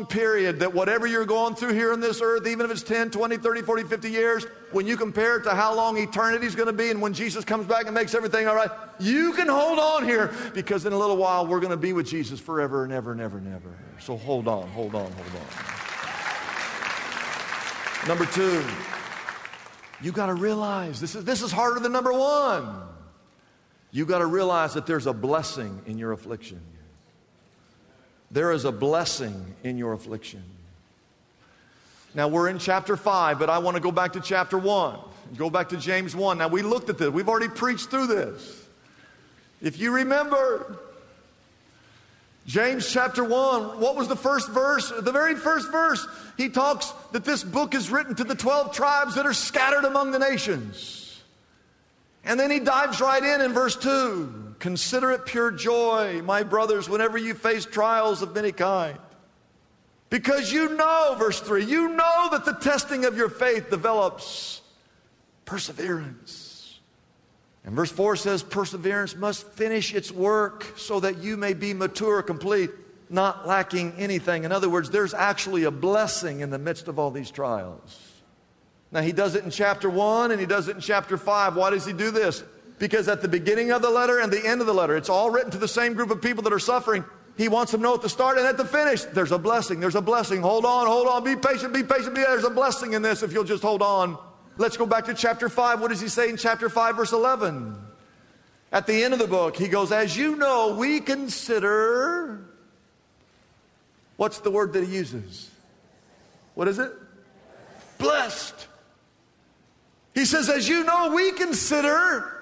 period 0.07 0.59
that 0.59 0.75
whatever 0.75 1.07
you're 1.07 1.25
going 1.25 1.55
through 1.55 1.75
here 1.75 1.93
on 1.93 2.01
this 2.01 2.21
earth, 2.21 2.45
even 2.49 2.67
if 2.67 2.73
it's 2.73 2.83
10, 2.83 3.13
20, 3.13 3.37
30, 3.37 3.63
40, 3.63 3.85
50 3.85 4.11
years, 4.11 4.47
when 4.73 4.85
you 4.85 4.97
compare 4.97 5.37
it 5.37 5.45
to 5.45 5.55
how 5.55 5.73
long 5.73 5.97
eternity 5.97 6.45
is 6.45 6.57
going 6.57 6.67
to 6.67 6.73
be 6.73 6.91
and 6.91 7.01
when 7.01 7.13
Jesus 7.13 7.45
comes 7.45 7.69
back 7.69 7.87
and 7.87 7.95
makes 7.95 8.17
everything 8.17 8.49
all 8.49 8.57
right, 8.57 8.71
you 8.99 9.33
can 9.35 9.47
hold 9.47 9.79
on 9.79 10.03
here 10.03 10.35
because 10.55 10.87
in 10.87 10.93
a 10.93 10.99
little 10.99 11.17
while 11.17 11.47
we're 11.47 11.61
going 11.61 11.71
to 11.71 11.77
be 11.77 11.93
with 11.93 12.09
Jesus 12.09 12.41
forever 12.41 12.83
and 12.83 12.93
ever 12.93 13.13
and 13.13 13.21
ever 13.21 13.39
and 13.39 13.47
ever. 13.55 13.79
So 14.01 14.17
hold 14.17 14.49
on, 14.49 14.67
hold 14.71 14.97
on, 14.97 15.13
hold 15.13 15.37
on. 15.37 15.47
Number 18.09 18.27
two, 18.27 18.65
you 20.03 20.13
got 20.13 20.27
to 20.27 20.35
realize 20.35 21.01
this 21.01 21.15
is, 21.15 21.25
this 21.25 21.43
is 21.43 21.53
harder 21.53 21.81
than 21.81 21.93
number 21.93 22.13
one. 22.13 22.83
You 23.93 24.05
got 24.05 24.19
to 24.19 24.27
realize 24.27 24.75
that 24.75 24.87
there's 24.87 25.07
a 25.07 25.13
blessing 25.13 25.81
in 25.87 25.99
your 25.99 26.13
affliction. 26.13 26.61
There 28.31 28.53
is 28.53 28.65
a 28.65 28.73
blessing 28.73 29.55
in 29.63 29.79
your 29.79 29.93
affliction. 29.93 30.43
Now 32.15 32.29
we're 32.29 32.49
in 32.49 32.59
chapter 32.59 32.97
5, 32.97 33.39
but 33.39 33.51
I 33.51 33.59
want 33.59 33.77
to 33.77 33.81
go 33.81 33.93
back 33.93 34.15
to 34.15 34.21
chapter 34.21 34.59
1. 34.59 34.99
Go 35.37 35.51
back 35.51 35.69
to 35.71 35.77
James 35.77 36.17
1. 36.17 36.39
Now 36.39 36.49
we 36.49 36.63
looked 36.63 36.89
at 36.89 36.99
this. 36.99 37.11
We've 37.11 37.29
already 37.29 37.49
preached 37.49 37.91
through 37.91 38.07
this. 38.09 38.65
If 39.63 39.79
you 39.79 39.93
remember, 39.93 40.79
James 42.47 42.89
chapter 42.89 43.25
1, 43.25 43.81
what 43.81 43.97
was 43.97 44.07
the 44.07 44.17
first 44.17 44.49
verse? 44.51 44.93
The 44.97 45.11
very 45.11 45.35
first 45.35 45.71
verse, 45.73 46.07
he 46.37 46.49
talks 46.49 46.93
that 47.11 47.25
this 47.25 47.43
book 47.43 47.75
is 47.75 47.91
written 47.91 48.15
to 48.15 48.25
the 48.25 48.37
12 48.37 48.73
tribes 48.73 49.17
that 49.17 49.27
are 49.27 49.35
scattered 49.35 49.85
among 49.85 50.13
the 50.13 50.21
nations. 50.21 51.21
And 52.25 52.39
then 52.39 52.53
he 52.53 52.61
dives 52.61 53.01
right 53.01 53.23
in 53.23 53.41
in 53.41 53.53
verse 53.53 53.77
2 53.77 54.55
Consider 54.59 55.13
it 55.13 55.27
pure 55.27 55.51
joy, 55.51 56.23
my 56.23 56.43
brothers, 56.43 56.89
whenever 56.89 57.19
you 57.19 57.35
face 57.35 57.67
trials 57.67 58.23
of 58.23 58.35
many 58.35 58.53
kind. 58.53 58.99
Because 60.09 60.53
you 60.53 60.75
know, 60.77 61.17
verse 61.19 61.41
3, 61.41 61.65
you 61.65 61.89
know 61.91 62.29
that 62.31 62.45
the 62.45 62.55
testing 62.55 63.05
of 63.05 63.17
your 63.17 63.29
faith 63.29 63.71
develops 63.71 64.63
perseverance. 65.45 66.46
And 67.67 67.75
verse 67.75 67.91
4 67.91 68.17
says, 68.17 68.43
Perseverance 68.45 69.17
must 69.17 69.47
finish 69.51 69.93
its 69.93 70.13
work 70.13 70.73
so 70.77 71.01
that 71.01 71.19
you 71.19 71.37
may 71.37 71.53
be 71.53 71.75
mature, 71.75 72.23
complete, 72.23 72.71
not 73.11 73.47
lacking 73.47 73.93
anything. 73.99 74.45
In 74.45 74.53
other 74.53 74.69
words, 74.69 74.89
there's 74.89 75.13
actually 75.13 75.65
a 75.65 75.71
blessing 75.73 76.41
in 76.41 76.51
the 76.51 76.59
midst 76.59 76.87
of 76.87 76.99
all 76.99 77.11
these 77.11 77.31
trials. 77.31 78.13
Now, 78.93 79.03
he 79.03 79.11
does 79.11 79.35
it 79.35 79.45
in 79.45 79.51
chapter 79.51 79.91
1 79.91 80.31
and 80.31 80.41
he 80.41 80.47
does 80.47 80.69
it 80.69 80.77
in 80.77 80.81
chapter 80.81 81.19
5. 81.19 81.57
Why 81.57 81.71
does 81.71 81.85
he 81.85 81.93
do 81.93 82.13
this? 82.13 82.45
Because 82.79 83.09
at 83.09 83.21
the 83.21 83.29
beginning 83.29 83.73
of 83.73 83.83
the 83.83 83.91
letter 83.91 84.21
and 84.21 84.33
the 84.33 84.47
end 84.47 84.61
of 84.61 84.69
the 84.69 84.75
letter, 84.75 84.97
it's 84.97 85.09
all 85.09 85.31
written 85.31 85.51
to 85.51 85.59
the 85.59 85.67
same 85.67 85.95
group 85.95 86.11
of 86.11 86.23
people 86.23 86.45
that 86.45 86.53
are 86.53 86.61
suffering. 86.61 87.05
He 87.37 87.49
wants 87.49 87.73
them 87.73 87.81
to 87.81 87.83
know 87.83 87.95
at 87.95 88.03
the 88.03 88.09
start 88.09 88.39
and 88.39 88.47
at 88.47 88.57
the 88.57 88.65
finish, 88.65 89.03
there's 89.03 89.33
a 89.33 89.39
blessing, 89.39 89.81
there's 89.81 89.97
a 89.97 90.01
blessing. 90.01 90.41
Hold 90.41 90.65
on, 90.65 90.87
hold 90.87 91.09
on, 91.09 91.25
be 91.25 91.35
patient, 91.35 91.75
be 91.75 91.83
patient, 91.83 92.15
be 92.15 92.23
there's 92.23 92.45
a 92.45 92.51
blessing 92.51 92.93
in 92.93 93.03
this 93.03 93.23
if 93.23 93.33
you'll 93.33 93.45
just 93.45 93.63
hold 93.63 93.83
on. 93.83 94.17
Let's 94.57 94.77
go 94.77 94.87
back 94.87 95.05
to 95.07 95.15
chapter 95.15 95.49
5. 95.49 95.81
What 95.81 95.89
does 95.89 96.01
he 96.01 96.09
say 96.09 96.29
in 96.29 96.37
chapter 96.37 96.69
5, 96.69 96.97
verse 96.97 97.13
11? 97.13 97.77
At 98.73 98.87
the 98.87 99.05
end 99.05 99.13
of 99.13 99.21
the 99.21 99.27
book, 99.27 99.57
he 99.57 99.69
goes, 99.69 99.93
As 99.93 100.17
you 100.17 100.37
know, 100.37 100.77
we 100.77 101.01
consider. 101.01 102.47
What's 104.17 104.41
the 104.41 104.51
word 104.51 104.73
that 104.73 104.85
he 104.85 104.95
uses? 104.95 105.51
What 106.55 106.69
is 106.69 106.79
it? 106.79 106.91
Blessed. 107.99 108.67
He 110.15 110.25
says, 110.25 110.49
As 110.49 110.69
you 110.69 110.85
know, 110.85 111.13
we 111.15 111.33
consider 111.33 112.33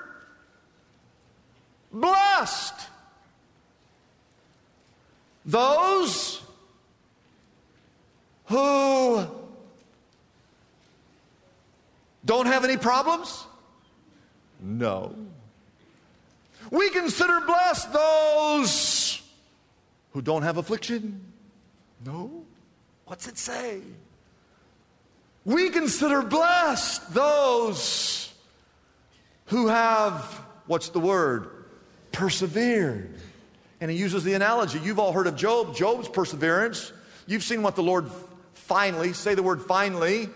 blessed 1.94 2.88
those 5.44 6.42
who 8.46 9.24
don't 12.24 12.46
have 12.46 12.64
any 12.64 12.76
problems? 12.76 13.46
No. 14.60 15.14
We 16.70 16.90
consider 16.90 17.40
blessed 17.40 17.92
those 17.92 19.22
who 20.12 20.22
don't 20.22 20.42
have 20.42 20.56
affliction? 20.56 21.20
No. 22.04 22.44
What's 23.06 23.28
it 23.28 23.36
say? 23.36 23.80
We 25.44 25.68
consider 25.70 26.22
blessed 26.22 27.12
those 27.12 28.32
who 29.46 29.68
have, 29.68 30.22
what's 30.66 30.88
the 30.88 31.00
word? 31.00 31.66
Persevered. 32.12 33.14
And 33.80 33.90
he 33.90 33.96
uses 33.96 34.24
the 34.24 34.32
analogy. 34.32 34.78
You've 34.78 34.98
all 34.98 35.12
heard 35.12 35.26
of 35.26 35.36
Job, 35.36 35.74
Job's 35.76 36.08
perseverance. 36.08 36.92
You've 37.26 37.42
seen 37.42 37.62
what 37.62 37.76
the 37.76 37.82
Lord 37.82 38.08
finally, 38.54 39.12
say 39.12 39.34
the 39.34 39.42
word 39.42 39.60
finally, 39.60 40.30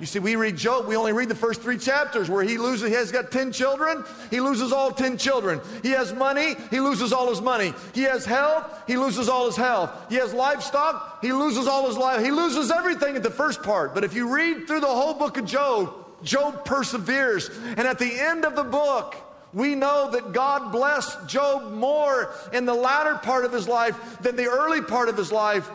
you 0.00 0.06
see, 0.06 0.20
we 0.20 0.36
read 0.36 0.56
Job, 0.56 0.86
we 0.86 0.96
only 0.96 1.12
read 1.12 1.28
the 1.28 1.34
first 1.34 1.60
three 1.60 1.76
chapters 1.76 2.30
where 2.30 2.44
he 2.44 2.56
loses, 2.56 2.88
he 2.88 2.94
has 2.94 3.10
got 3.10 3.32
10 3.32 3.50
children, 3.52 4.04
he 4.30 4.40
loses 4.40 4.72
all 4.72 4.92
10 4.92 5.18
children. 5.18 5.60
He 5.82 5.90
has 5.90 6.12
money, 6.12 6.54
he 6.70 6.80
loses 6.80 7.12
all 7.12 7.28
his 7.28 7.40
money. 7.40 7.74
He 7.94 8.02
has 8.02 8.24
health, 8.24 8.64
he 8.86 8.96
loses 8.96 9.28
all 9.28 9.46
his 9.46 9.56
health. 9.56 9.90
He 10.08 10.16
has 10.16 10.32
livestock, 10.32 11.20
he 11.20 11.32
loses 11.32 11.66
all 11.66 11.88
his 11.88 11.96
life. 11.96 12.24
He 12.24 12.30
loses 12.30 12.70
everything 12.70 13.16
at 13.16 13.22
the 13.22 13.30
first 13.30 13.62
part. 13.62 13.94
But 13.94 14.04
if 14.04 14.14
you 14.14 14.32
read 14.32 14.66
through 14.68 14.80
the 14.80 14.86
whole 14.86 15.14
book 15.14 15.36
of 15.36 15.44
Job, 15.44 15.92
Job 16.22 16.64
perseveres. 16.64 17.50
And 17.76 17.80
at 17.80 17.98
the 17.98 18.20
end 18.20 18.44
of 18.44 18.54
the 18.54 18.64
book, 18.64 19.16
we 19.52 19.74
know 19.74 20.10
that 20.12 20.32
God 20.32 20.72
blessed 20.72 21.26
Job 21.26 21.72
more 21.72 22.32
in 22.52 22.66
the 22.66 22.74
latter 22.74 23.14
part 23.16 23.44
of 23.44 23.52
his 23.52 23.66
life 23.66 24.20
than 24.20 24.36
the 24.36 24.46
early 24.46 24.82
part 24.82 25.08
of 25.08 25.16
his 25.16 25.32
life 25.32 25.68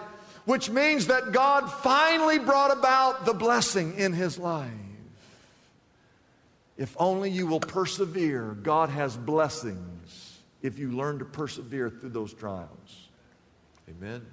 which 0.45 0.69
means 0.69 1.07
that 1.07 1.31
God 1.31 1.71
finally 1.71 2.39
brought 2.39 2.71
about 2.71 3.25
the 3.25 3.33
blessing 3.33 3.95
in 3.95 4.13
his 4.13 4.37
life. 4.37 4.71
If 6.77 6.95
only 6.99 7.29
you 7.29 7.47
will 7.47 7.59
persevere, 7.59 8.57
God 8.61 8.89
has 8.89 9.15
blessings 9.15 10.39
if 10.61 10.79
you 10.79 10.91
learn 10.91 11.19
to 11.19 11.25
persevere 11.25 11.89
through 11.89 12.09
those 12.09 12.33
trials. 12.33 13.09
Amen. 13.89 14.25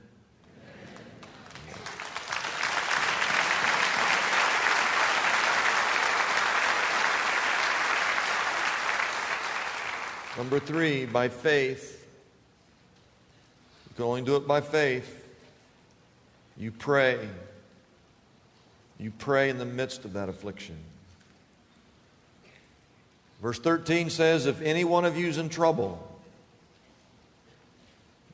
Number 10.36 10.58
three, 10.58 11.04
by 11.04 11.28
faith. 11.28 12.06
You 13.90 13.96
can 13.96 14.04
only 14.04 14.22
do 14.22 14.36
it 14.36 14.46
by 14.48 14.62
faith. 14.62 15.19
You 16.60 16.70
pray. 16.70 17.26
You 18.98 19.10
pray 19.10 19.48
in 19.48 19.56
the 19.56 19.64
midst 19.64 20.04
of 20.04 20.12
that 20.12 20.28
affliction. 20.28 20.76
Verse 23.40 23.58
13 23.58 24.10
says, 24.10 24.44
If 24.44 24.60
any 24.60 24.84
one 24.84 25.06
of 25.06 25.16
you 25.16 25.26
is 25.26 25.38
in 25.38 25.48
trouble, 25.48 26.06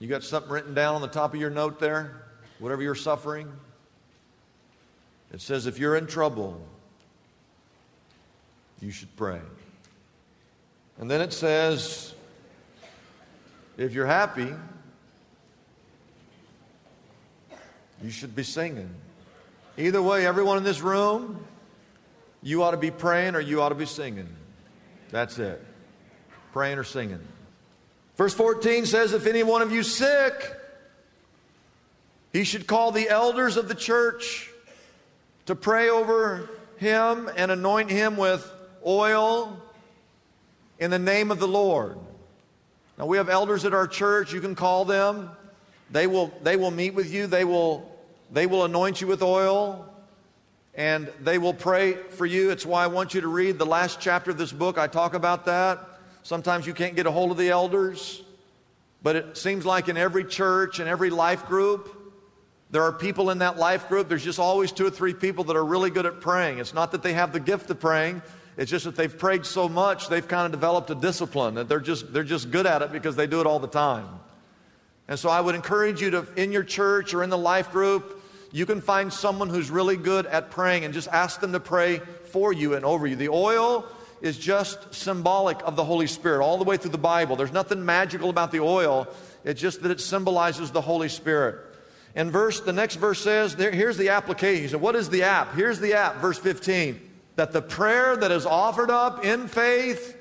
you 0.01 0.09
got 0.09 0.25
something 0.25 0.51
written 0.51 0.75
down 0.75 0.97
on 0.97 1.03
the 1.03 1.07
top 1.07 1.35
of 1.35 1.41
your 1.41 1.51
note 1.51 1.79
there? 1.79 2.21
Whatever 2.59 2.83
you're 2.83 2.97
suffering? 2.97 3.49
It 5.33 5.41
says, 5.41 5.67
If 5.67 5.79
you're 5.79 5.95
in 5.95 6.09
trouble, 6.09 6.61
you 8.81 8.91
should 8.91 9.15
pray. 9.15 9.41
And 10.99 11.09
then 11.09 11.21
it 11.21 11.33
says, 11.33 12.13
If 13.79 13.93
you're 13.93 14.07
happy, 14.07 14.53
you 18.03 18.11
should 18.11 18.35
be 18.35 18.43
singing. 18.43 18.91
Either 19.79 20.03
way, 20.03 20.27
everyone 20.27 20.59
in 20.59 20.65
this 20.65 20.81
room, 20.81 21.45
you 22.43 22.63
ought 22.63 22.71
to 22.73 22.77
be 22.77 22.91
praying 22.91 23.35
or 23.35 23.41
you 23.41 23.61
ought 23.61 23.71
to 23.71 23.75
be 23.75 23.87
singing. 23.87 24.29
That's 25.11 25.39
it. 25.39 25.65
Praying 26.53 26.79
or 26.79 26.85
singing. 26.85 27.21
Verse 28.17 28.35
14 28.35 28.87
says, 28.87 29.13
If 29.13 29.27
any 29.27 29.43
one 29.43 29.63
of 29.63 29.73
you 29.73 29.83
sick, 29.83 30.55
he 32.33 32.45
should 32.45 32.67
call 32.67 32.93
the 32.93 33.09
elders 33.09 33.57
of 33.57 33.69
the 33.69 33.75
church 33.75 34.51
to 35.47 35.55
pray 35.55 35.89
over 35.89 36.51
him 36.77 37.31
and 37.37 37.51
anoint 37.51 37.91
him 37.91 38.17
with 38.17 38.51
oil 38.87 39.61
in 40.79 40.91
the 40.91 40.99
name 40.99 41.31
of 41.31 41.39
the 41.39 41.49
Lord. 41.49 41.99
Now, 42.99 43.07
we 43.07 43.19
have 43.19 43.29
elders 43.29 43.65
at 43.65 43.75
our 43.75 43.87
church. 43.87 44.33
You 44.33 44.41
can 44.41 44.55
call 44.55 44.85
them. 44.85 45.31
They 45.91 46.07
will, 46.07 46.33
they 46.43 46.57
will 46.57 46.71
meet 46.71 46.95
with 46.95 47.13
you, 47.13 47.27
they 47.27 47.45
will, 47.45 47.91
they 48.33 48.47
will 48.47 48.65
anoint 48.65 49.01
you 49.01 49.07
with 49.07 49.23
oil, 49.23 49.87
and 50.75 51.11
they 51.21 51.39
will 51.39 51.55
pray 51.55 51.95
for 51.95 52.27
you. 52.27 52.51
It's 52.51 52.67
why 52.67 52.85
I 52.85 52.89
want 52.89 53.15
you 53.15 53.21
to 53.21 53.29
read 53.29 53.59
the 53.59 53.67
last 53.67 54.01
chapter 54.01 54.33
of 54.33 54.39
this 54.39 54.53
book. 54.53 54.79
I 54.79 54.89
talk 54.89 55.15
about 55.15 55.47
that. 55.47 55.81
Sometimes 56.23 56.67
you 56.67 56.75
can't 56.75 56.97
get 56.97 57.07
a 57.07 57.11
hold 57.11 57.31
of 57.31 57.37
the 57.37 57.51
elders, 57.51 58.23
but 59.03 59.17
it 59.17 59.37
seems 59.37 59.65
like 59.65 59.89
in 59.89 59.97
every 59.97 60.25
church 60.25 60.81
and 60.81 60.89
every 60.89 61.11
life 61.11 61.47
group, 61.47 61.93
there 62.71 62.83
are 62.83 62.93
people 62.93 63.31
in 63.31 63.39
that 63.39 63.59
life 63.59 63.89
group. 63.89 64.09
There's 64.09 64.25
just 64.25 64.41
always 64.41 64.73
two 64.73 64.87
or 64.87 64.91
three 64.91 65.15
people 65.15 65.45
that 65.45 65.57
are 65.57 65.65
really 65.65 65.91
good 65.91 66.05
at 66.05 66.21
praying. 66.21 66.59
It's 66.59 66.75
not 66.75 66.93
that 66.93 67.03
they 67.03 67.13
have 67.13 67.33
the 67.33 67.41
gift 67.41 67.71
of 67.71 67.79
praying. 67.79 68.23
It's 68.57 68.71
just 68.71 68.87
that 68.87 68.97
they've 68.97 69.17
prayed 69.17 69.47
so 69.47 69.69
much, 69.69 70.09
they've 70.09 70.27
kind 70.27 70.47
of 70.47 70.53
developed 70.53 70.91
a 70.91 70.95
discipline 70.95 71.55
that 71.55 71.69
they're 71.69 71.79
just, 71.79 72.13
they're 72.13 72.25
just 72.25 72.51
good 72.51 72.67
at 72.67 72.83
it 72.83 72.91
because 72.91 73.15
they 73.15 73.27
do 73.27 73.41
it 73.41 73.47
all 73.47 73.59
the 73.59 73.69
time. 73.69 74.09
And 75.09 75.19
so 75.19 75.29
I 75.29 75.41
would 75.41 75.55
encourage 75.55 76.01
you 76.01 76.11
to, 76.11 76.27
in 76.37 76.53
your 76.53 76.65
church 76.65 77.15
or 77.15 77.23
in 77.23 77.31
the 77.31 77.39
life 77.39 77.71
group, 77.71 78.23
you 78.53 78.67
can 78.67 78.81
find 78.81 79.13
someone 79.13 79.49
who's 79.49 79.71
really 79.71 79.97
good 79.97 80.27
at 80.27 80.51
praying 80.51 80.85
and 80.85 80.95
just 80.95 81.09
ask 81.09 81.41
them 81.41 81.53
to 81.53 81.61
pray 81.61 81.99
for 81.99 82.53
you 82.53 82.75
and 82.75 82.85
over 82.85 83.07
you. 83.07 83.17
The 83.17 83.29
oil 83.29 83.87
is 84.21 84.39
just 84.39 84.95
symbolic 84.95 85.63
of 85.65 85.77
the 85.77 85.85
Holy 85.85 86.07
Spirit 86.07 86.43
all 86.43 86.59
the 86.59 86.65
way 86.65 86.77
through 86.77 86.91
the 86.91 86.99
Bible. 86.99 87.37
There's 87.37 87.53
nothing 87.53 87.85
magical 87.85 88.31
about 88.31 88.51
the 88.53 88.61
oil, 88.61 89.07
it's 89.45 89.61
just 89.61 89.83
that 89.83 89.91
it 89.91 90.01
symbolizes 90.01 90.71
the 90.71 90.81
Holy 90.81 91.09
Spirit. 91.09 91.63
And 92.15 92.33
verse, 92.33 92.61
the 92.61 92.73
next 92.73 92.97
verse 92.97 93.21
says, 93.21 93.57
there, 93.57 93.71
here's 93.71 93.99
the 93.99 94.09
application. 94.09 94.71
So 94.71 94.79
what 94.79 94.97
is 94.97 95.11
the 95.11 95.25
app? 95.25 95.55
Here's 95.55 95.79
the 95.79 95.95
app, 95.95 96.17
verse 96.17 96.39
15. 96.39 96.99
That 97.37 97.53
the 97.53 97.61
prayer 97.61 98.17
that 98.17 98.33
is 98.33 98.47
offered 98.47 98.91
up 98.91 99.23
in 99.23 99.49
faith 99.49 100.17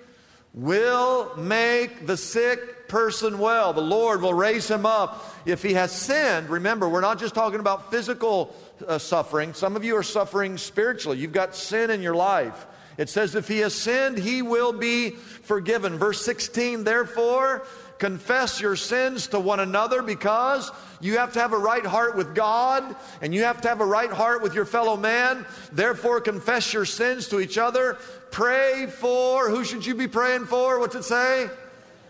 will 0.53 1.33
make 1.37 2.05
the 2.05 2.17
sick 2.17 2.74
person 2.87 3.39
well. 3.39 3.73
The 3.73 3.81
Lord 3.81 4.21
will 4.21 4.33
raise 4.33 4.69
him 4.69 4.85
up. 4.85 5.25
If 5.45 5.61
he 5.63 5.73
has 5.73 5.91
sinned, 5.91 6.49
remember, 6.49 6.87
we're 6.89 7.01
not 7.01 7.19
just 7.19 7.35
talking 7.35 7.59
about 7.59 7.91
physical 7.91 8.55
uh, 8.87 8.97
suffering. 8.97 9.53
Some 9.53 9.75
of 9.75 9.83
you 9.83 9.95
are 9.97 10.03
suffering 10.03 10.57
spiritually. 10.57 11.17
You've 11.17 11.31
got 11.31 11.55
sin 11.55 11.89
in 11.89 12.01
your 12.01 12.15
life. 12.15 12.65
It 12.97 13.09
says, 13.09 13.35
if 13.35 13.47
he 13.47 13.59
has 13.59 13.75
sinned, 13.75 14.17
he 14.17 14.41
will 14.41 14.71
be 14.71 15.11
forgiven. 15.11 15.97
Verse 15.97 16.23
16, 16.23 16.85
therefore, 16.85 17.65
confess 17.97 18.61
your 18.61 18.75
sins 18.75 19.27
to 19.27 19.39
one 19.39 19.59
another 19.59 20.01
because 20.01 20.71
you 21.01 21.17
have 21.17 21.33
to 21.33 21.39
have 21.39 21.53
a 21.53 21.57
right 21.57 21.85
heart 21.85 22.15
with 22.15 22.33
God 22.33 22.95
and 23.21 23.33
you 23.33 23.43
have 23.43 23.61
to 23.61 23.67
have 23.67 23.81
a 23.81 23.85
right 23.85 24.11
heart 24.11 24.41
with 24.41 24.53
your 24.53 24.65
fellow 24.65 24.95
man. 24.95 25.45
Therefore, 25.71 26.21
confess 26.21 26.73
your 26.73 26.85
sins 26.85 27.27
to 27.29 27.39
each 27.39 27.57
other. 27.57 27.97
Pray 28.31 28.87
for, 28.87 29.49
who 29.49 29.65
should 29.65 29.85
you 29.85 29.95
be 29.95 30.07
praying 30.07 30.45
for? 30.45 30.79
What's 30.79 30.95
it 30.95 31.03
say? 31.03 31.49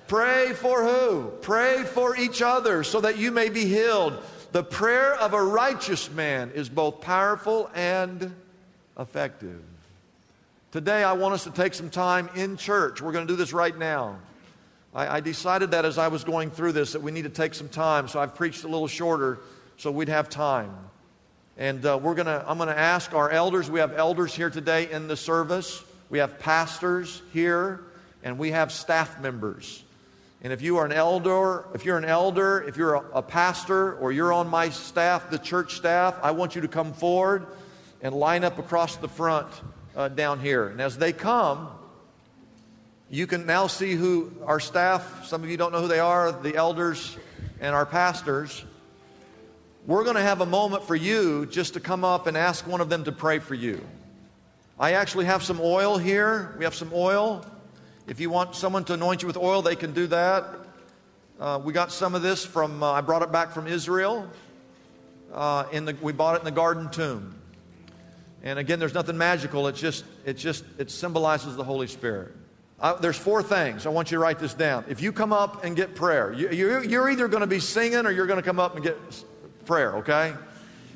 Pray 0.07 0.53
for 0.53 0.83
who? 0.83 1.31
Pray 1.41 1.83
for 1.83 2.15
each 2.15 2.41
other 2.41 2.83
so 2.83 3.01
that 3.01 3.17
you 3.17 3.31
may 3.31 3.49
be 3.49 3.65
healed. 3.65 4.21
The 4.51 4.63
prayer 4.63 5.15
of 5.15 5.33
a 5.33 5.43
righteous 5.43 6.11
man 6.11 6.51
is 6.51 6.69
both 6.69 7.01
powerful 7.01 7.69
and 7.73 8.33
effective. 8.97 9.61
Today, 10.71 11.03
I 11.03 11.13
want 11.13 11.33
us 11.33 11.45
to 11.45 11.51
take 11.51 11.73
some 11.73 11.89
time 11.89 12.29
in 12.35 12.57
church. 12.57 13.01
We're 13.01 13.13
going 13.13 13.25
to 13.25 13.33
do 13.33 13.37
this 13.37 13.53
right 13.53 13.75
now. 13.75 14.19
I, 14.93 15.17
I, 15.17 15.19
decided 15.21 15.71
that 15.71 15.85
as 15.85 15.97
I 15.97 16.09
was 16.09 16.23
going 16.23 16.51
through 16.51 16.73
this 16.73 16.93
that 16.93 17.01
we 17.01 17.11
need 17.11 17.23
to 17.23 17.29
take 17.29 17.53
some 17.53 17.69
time, 17.69 18.07
so 18.07 18.19
I've 18.19 18.35
preached 18.35 18.63
a 18.63 18.67
little 18.67 18.87
shorter 18.87 19.39
so 19.77 19.89
we'd 19.89 20.09
have 20.09 20.29
time. 20.29 20.73
And 21.57 21.85
uh, 21.85 21.97
we're 22.01 22.15
to, 22.15 22.43
I'm 22.45 22.57
going 22.57 22.69
to 22.69 22.77
ask 22.77 23.13
our 23.13 23.29
elders. 23.29 23.71
We 23.71 23.79
have 23.79 23.93
elders 23.93 24.35
here 24.35 24.49
today 24.49 24.91
in 24.91 25.07
the 25.07 25.15
service. 25.15 25.81
We 26.09 26.19
have 26.19 26.39
pastors 26.39 27.21
here 27.31 27.81
and 28.23 28.37
we 28.37 28.51
have 28.51 28.71
staff 28.71 29.21
members. 29.21 29.84
And 30.45 30.53
if 30.53 30.61
you 30.61 30.77
are 30.77 30.85
an 30.85 30.91
elder, 30.91 31.65
if 31.73 31.85
you're 31.85 31.97
an 31.97 32.05
elder, 32.05 32.61
if 32.67 32.77
you're 32.77 32.93
a, 32.93 33.03
a 33.15 33.21
pastor, 33.23 33.95
or 33.95 34.11
you're 34.11 34.31
on 34.31 34.47
my 34.47 34.69
staff, 34.69 35.31
the 35.31 35.39
church 35.39 35.73
staff, 35.73 36.19
I 36.21 36.29
want 36.29 36.53
you 36.53 36.61
to 36.61 36.67
come 36.67 36.93
forward 36.93 37.47
and 38.03 38.13
line 38.13 38.43
up 38.43 38.59
across 38.59 38.95
the 38.97 39.07
front 39.07 39.47
uh, 39.95 40.07
down 40.09 40.39
here. 40.39 40.67
And 40.67 40.79
as 40.81 40.99
they 40.99 41.13
come, 41.13 41.71
you 43.09 43.25
can 43.25 43.47
now 43.47 43.65
see 43.65 43.93
who 43.93 44.33
our 44.45 44.59
staff, 44.59 45.25
some 45.25 45.43
of 45.43 45.49
you 45.49 45.57
don't 45.57 45.71
know 45.71 45.81
who 45.81 45.87
they 45.87 45.97
are, 45.97 46.31
the 46.31 46.55
elders 46.55 47.17
and 47.59 47.73
our 47.73 47.87
pastors. 47.87 48.63
We're 49.87 50.03
going 50.03 50.15
to 50.15 50.21
have 50.21 50.41
a 50.41 50.45
moment 50.45 50.83
for 50.83 50.95
you 50.95 51.47
just 51.47 51.73
to 51.73 51.79
come 51.79 52.05
up 52.05 52.27
and 52.27 52.37
ask 52.37 52.67
one 52.67 52.81
of 52.81 52.89
them 52.89 53.05
to 53.05 53.11
pray 53.11 53.39
for 53.39 53.55
you. 53.55 53.83
I 54.79 54.91
actually 54.91 55.25
have 55.25 55.41
some 55.41 55.59
oil 55.59 55.97
here. 55.97 56.53
We 56.59 56.65
have 56.65 56.75
some 56.75 56.91
oil. 56.93 57.43
If 58.07 58.19
you 58.19 58.29
want 58.29 58.53
someone 58.53 58.83
to 58.85 58.93
anoint 58.93 59.23
you 59.23 59.27
with 59.27 59.37
oil, 59.37 59.63
they 59.63 59.75
can 59.75 59.91
do 59.91 60.05
that. 60.07 60.45
Uh, 61.39 61.59
we 61.63 61.73
got 61.73 61.91
some 61.91 62.13
of 62.13 62.21
this 62.21 62.45
from, 62.45 62.83
uh, 62.83 62.91
I 62.91 63.01
brought 63.01 63.23
it 63.23 63.31
back 63.31 63.51
from 63.51 63.65
Israel. 63.65 64.29
Uh, 65.33 65.65
in 65.71 65.85
the, 65.85 65.97
we 66.01 66.13
bought 66.13 66.35
it 66.35 66.39
in 66.39 66.45
the 66.45 66.51
garden 66.51 66.89
tomb. 66.91 67.33
And 68.43 68.59
again, 68.59 68.77
there's 68.77 68.93
nothing 68.93 69.17
magical. 69.17 69.67
It 69.67 69.75
just, 69.75 70.05
it 70.23 70.37
just, 70.37 70.63
it 70.77 70.91
symbolizes 70.91 71.55
the 71.55 71.63
Holy 71.63 71.87
Spirit. 71.87 72.33
Uh, 72.79 72.93
there's 72.93 73.17
four 73.17 73.41
things. 73.41 73.87
I 73.87 73.89
want 73.89 74.11
you 74.11 74.17
to 74.17 74.21
write 74.21 74.37
this 74.37 74.53
down. 74.53 74.85
If 74.87 75.01
you 75.01 75.11
come 75.11 75.33
up 75.33 75.63
and 75.63 75.75
get 75.75 75.95
prayer, 75.95 76.31
you, 76.31 76.49
you're, 76.51 76.83
you're 76.83 77.09
either 77.09 77.27
going 77.27 77.41
to 77.41 77.47
be 77.47 77.59
singing 77.59 78.05
or 78.05 78.11
you're 78.11 78.27
going 78.27 78.39
to 78.39 78.45
come 78.45 78.59
up 78.59 78.75
and 78.75 78.83
get 78.83 78.97
prayer, 79.65 79.97
okay? 79.97 80.35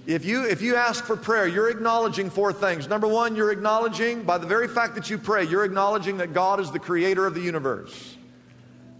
If 0.07 0.25
you, 0.25 0.45
if 0.45 0.61
you 0.61 0.75
ask 0.75 1.05
for 1.05 1.15
prayer, 1.15 1.47
you're 1.47 1.69
acknowledging 1.69 2.29
four 2.29 2.51
things. 2.51 2.87
Number 2.87 3.07
one, 3.07 3.35
you're 3.35 3.51
acknowledging, 3.51 4.23
by 4.23 4.37
the 4.37 4.47
very 4.47 4.67
fact 4.67 4.95
that 4.95 5.09
you 5.09 5.17
pray, 5.17 5.43
you're 5.43 5.65
acknowledging 5.65 6.17
that 6.17 6.33
God 6.33 6.59
is 6.59 6.71
the 6.71 6.79
creator 6.79 7.27
of 7.27 7.35
the 7.35 7.41
universe. 7.41 8.17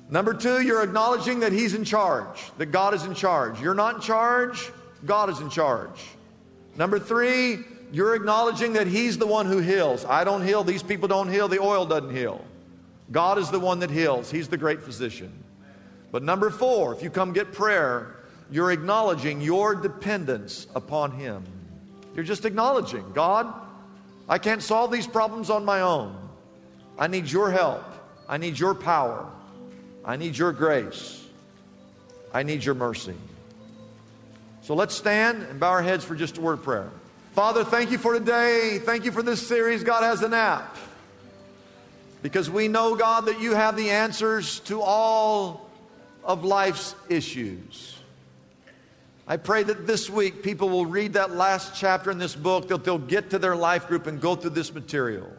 Number 0.09 0.33
two, 0.33 0.61
you're 0.61 0.83
acknowledging 0.83 1.39
that 1.41 1.51
He's 1.51 1.73
in 1.73 1.83
charge, 1.83 2.51
that 2.57 2.67
God 2.67 2.93
is 2.93 3.05
in 3.05 3.13
charge. 3.13 3.61
You're 3.61 3.75
not 3.75 3.95
in 3.95 4.01
charge, 4.01 4.71
God 5.05 5.29
is 5.29 5.39
in 5.39 5.49
charge. 5.49 5.99
Number 6.75 6.99
three, 6.99 7.59
you're 7.91 8.15
acknowledging 8.15 8.73
that 8.73 8.87
He's 8.87 9.17
the 9.17 9.27
one 9.27 9.45
who 9.45 9.59
heals. 9.59 10.05
I 10.05 10.23
don't 10.23 10.45
heal, 10.45 10.63
these 10.63 10.83
people 10.83 11.07
don't 11.07 11.31
heal, 11.31 11.47
the 11.47 11.59
oil 11.59 11.85
doesn't 11.85 12.15
heal. 12.15 12.43
God 13.11 13.37
is 13.37 13.49
the 13.49 13.59
one 13.59 13.79
that 13.79 13.89
heals, 13.89 14.29
He's 14.29 14.47
the 14.47 14.57
great 14.57 14.81
physician. 14.81 15.31
But 16.11 16.23
number 16.23 16.49
four, 16.49 16.93
if 16.93 17.03
you 17.03 17.09
come 17.09 17.33
get 17.33 17.51
prayer, 17.51 18.15
you're 18.51 18.71
acknowledging 18.71 19.41
your 19.41 19.75
dependence 19.75 20.67
upon 20.75 21.11
Him. 21.11 21.43
You're 22.15 22.25
just 22.25 22.45
acknowledging, 22.45 23.05
God, 23.13 23.53
I 24.27 24.37
can't 24.37 24.63
solve 24.63 24.91
these 24.91 25.07
problems 25.07 25.49
on 25.49 25.65
my 25.65 25.81
own. 25.81 26.15
I 26.97 27.07
need 27.07 27.31
your 27.31 27.51
help. 27.51 27.83
I 28.27 28.37
need 28.37 28.59
your 28.59 28.75
power. 28.75 29.29
I 30.03 30.15
need 30.15 30.37
your 30.37 30.51
grace. 30.51 31.23
I 32.33 32.43
need 32.43 32.63
your 32.63 32.75
mercy. 32.75 33.15
So 34.61 34.75
let's 34.75 34.93
stand 34.93 35.43
and 35.43 35.59
bow 35.59 35.69
our 35.69 35.81
heads 35.81 36.03
for 36.03 36.15
just 36.15 36.37
a 36.37 36.41
word 36.41 36.53
of 36.53 36.63
prayer. 36.63 36.89
Father, 37.33 37.63
thank 37.63 37.91
you 37.91 37.97
for 37.97 38.13
today. 38.13 38.79
Thank 38.83 39.05
you 39.05 39.11
for 39.11 39.23
this 39.23 39.45
series, 39.45 39.83
God 39.83 40.03
has 40.03 40.21
an 40.21 40.33
app. 40.33 40.77
Because 42.21 42.49
we 42.49 42.67
know, 42.67 42.95
God, 42.95 43.25
that 43.25 43.39
you 43.39 43.55
have 43.55 43.77
the 43.77 43.91
answers 43.91 44.59
to 44.61 44.81
all 44.81 45.69
of 46.23 46.43
life's 46.43 46.95
issues. 47.07 47.98
I 49.31 49.37
pray 49.37 49.61
that 49.61 49.85
this 49.85 50.09
week 50.09 50.41
people 50.41 50.69
will 50.69 50.87
read 50.87 51.13
that 51.13 51.29
last 51.29 51.75
chapter 51.75 52.09
in 52.09 52.17
this 52.17 52.35
book, 52.35 52.67
that 52.69 52.83
they'll 52.83 52.97
get 52.97 53.29
to 53.29 53.37
their 53.37 53.55
life 53.55 53.87
group 53.87 54.07
and 54.07 54.19
go 54.19 54.35
through 54.35 54.49
this 54.49 54.73
material. 54.73 55.31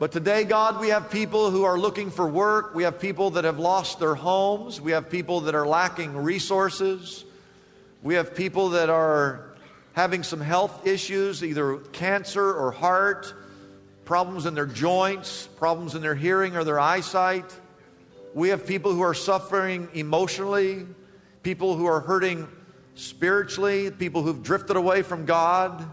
But 0.00 0.10
today, 0.10 0.42
God, 0.42 0.80
we 0.80 0.88
have 0.88 1.12
people 1.12 1.52
who 1.52 1.62
are 1.62 1.78
looking 1.78 2.10
for 2.10 2.26
work. 2.28 2.74
We 2.74 2.82
have 2.82 2.98
people 2.98 3.30
that 3.30 3.44
have 3.44 3.60
lost 3.60 4.00
their 4.00 4.16
homes. 4.16 4.80
We 4.80 4.90
have 4.90 5.08
people 5.08 5.42
that 5.42 5.54
are 5.54 5.64
lacking 5.64 6.16
resources. 6.16 7.24
We 8.02 8.14
have 8.14 8.34
people 8.34 8.70
that 8.70 8.90
are 8.90 9.52
having 9.92 10.24
some 10.24 10.40
health 10.40 10.84
issues, 10.84 11.44
either 11.44 11.76
cancer 11.92 12.52
or 12.52 12.72
heart, 12.72 13.32
problems 14.04 14.46
in 14.46 14.54
their 14.54 14.66
joints, 14.66 15.46
problems 15.56 15.94
in 15.94 16.02
their 16.02 16.16
hearing 16.16 16.56
or 16.56 16.64
their 16.64 16.80
eyesight. 16.80 17.44
We 18.34 18.48
have 18.48 18.66
people 18.66 18.92
who 18.92 19.02
are 19.02 19.14
suffering 19.14 19.86
emotionally 19.94 20.86
people 21.42 21.76
who 21.76 21.86
are 21.86 22.00
hurting 22.00 22.48
spiritually, 22.94 23.90
people 23.90 24.22
who've 24.22 24.42
drifted 24.42 24.76
away 24.76 25.02
from 25.02 25.24
God, 25.24 25.88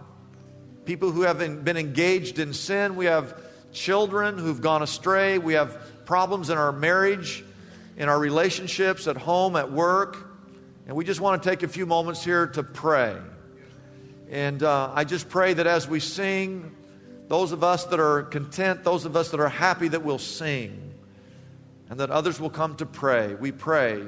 people 0.85 1.11
who 1.11 1.21
have 1.21 1.39
been 1.39 1.77
engaged 1.77 2.39
in 2.39 2.53
sin. 2.53 2.95
We 2.95 3.05
have 3.05 3.39
children 3.71 4.37
who've 4.37 4.61
gone 4.61 4.81
astray. 4.81 5.37
We 5.37 5.53
have 5.53 6.05
problems 6.05 6.49
in 6.49 6.57
our 6.57 6.71
marriage, 6.71 7.43
in 7.97 8.09
our 8.09 8.19
relationships, 8.19 9.07
at 9.07 9.17
home, 9.17 9.55
at 9.55 9.71
work. 9.71 10.17
And 10.85 10.95
we 10.95 11.05
just 11.05 11.19
want 11.19 11.41
to 11.41 11.49
take 11.49 11.63
a 11.63 11.67
few 11.67 11.85
moments 11.85 12.23
here 12.23 12.47
to 12.47 12.63
pray. 12.63 13.17
And 14.29 14.61
uh, 14.63 14.91
I 14.93 15.03
just 15.03 15.29
pray 15.29 15.53
that 15.53 15.67
as 15.67 15.87
we 15.87 15.99
sing, 15.99 16.75
those 17.27 17.51
of 17.51 17.63
us 17.63 17.85
that 17.85 17.99
are 17.99 18.23
content, 18.23 18.83
those 18.83 19.05
of 19.05 19.15
us 19.15 19.31
that 19.31 19.39
are 19.39 19.49
happy, 19.49 19.89
that 19.89 20.03
we'll 20.03 20.17
sing. 20.17 20.93
And 21.89 21.99
that 22.01 22.09
others 22.09 22.39
will 22.39 22.49
come 22.49 22.75
to 22.77 22.85
pray. 22.85 23.35
We 23.35 23.53
pray 23.53 24.07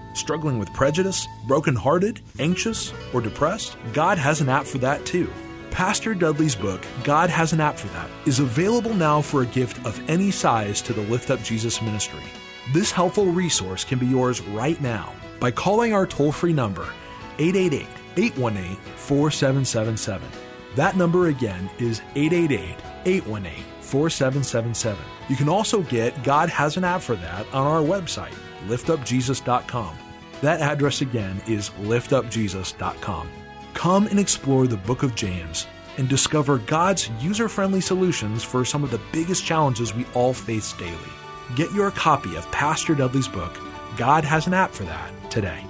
Struggling 0.13 0.59
with 0.59 0.73
prejudice? 0.73 1.27
Brokenhearted? 1.47 2.21
Anxious? 2.39 2.93
Or 3.13 3.21
depressed? 3.21 3.77
God 3.93 4.17
has 4.17 4.41
an 4.41 4.49
app 4.49 4.65
for 4.65 4.77
that 4.79 5.05
too. 5.05 5.31
Pastor 5.71 6.13
Dudley's 6.13 6.55
book, 6.55 6.85
God 7.03 7.29
Has 7.29 7.53
an 7.53 7.61
App 7.61 7.77
for 7.77 7.87
That, 7.87 8.09
is 8.25 8.39
available 8.39 8.93
now 8.93 9.21
for 9.21 9.41
a 9.41 9.45
gift 9.45 9.83
of 9.85 9.99
any 10.09 10.29
size 10.29 10.81
to 10.81 10.93
the 10.93 11.01
Lift 11.03 11.31
Up 11.31 11.41
Jesus 11.41 11.81
ministry. 11.81 12.23
This 12.73 12.91
helpful 12.91 13.27
resource 13.27 13.85
can 13.85 13.97
be 13.97 14.05
yours 14.05 14.41
right 14.41 14.79
now 14.81 15.13
by 15.39 15.49
calling 15.49 15.93
our 15.93 16.05
toll 16.05 16.31
free 16.31 16.53
number, 16.53 16.87
888 17.39 17.87
818 18.17 18.75
4777. 18.97 20.27
That 20.75 20.95
number 20.97 21.27
again 21.27 21.69
is 21.79 22.01
888 22.15 22.75
818 23.05 23.63
4777. 23.91 25.03
You 25.27 25.35
can 25.35 25.49
also 25.49 25.81
get 25.83 26.23
God 26.23 26.49
Has 26.49 26.77
an 26.77 26.85
App 26.85 27.01
for 27.01 27.15
That 27.17 27.45
on 27.53 27.67
our 27.67 27.81
website, 27.81 28.33
liftupjesus.com. 28.67 29.97
That 30.41 30.61
address 30.61 31.01
again 31.01 31.41
is 31.47 31.69
liftupjesus.com. 31.81 33.29
Come 33.73 34.07
and 34.07 34.19
explore 34.19 34.65
the 34.65 34.77
book 34.77 35.03
of 35.03 35.13
James 35.13 35.67
and 35.97 36.07
discover 36.07 36.57
God's 36.57 37.09
user 37.19 37.49
friendly 37.49 37.81
solutions 37.81 38.43
for 38.43 38.63
some 38.63 38.83
of 38.83 38.91
the 38.91 39.01
biggest 39.11 39.45
challenges 39.45 39.93
we 39.93 40.05
all 40.13 40.33
face 40.33 40.73
daily. 40.73 40.97
Get 41.55 41.71
your 41.73 41.91
copy 41.91 42.35
of 42.37 42.49
Pastor 42.51 42.95
Dudley's 42.95 43.27
book, 43.27 43.57
God 43.97 44.23
has 44.23 44.47
an 44.47 44.53
app 44.53 44.71
for 44.71 44.83
that 44.85 45.11
today. 45.29 45.65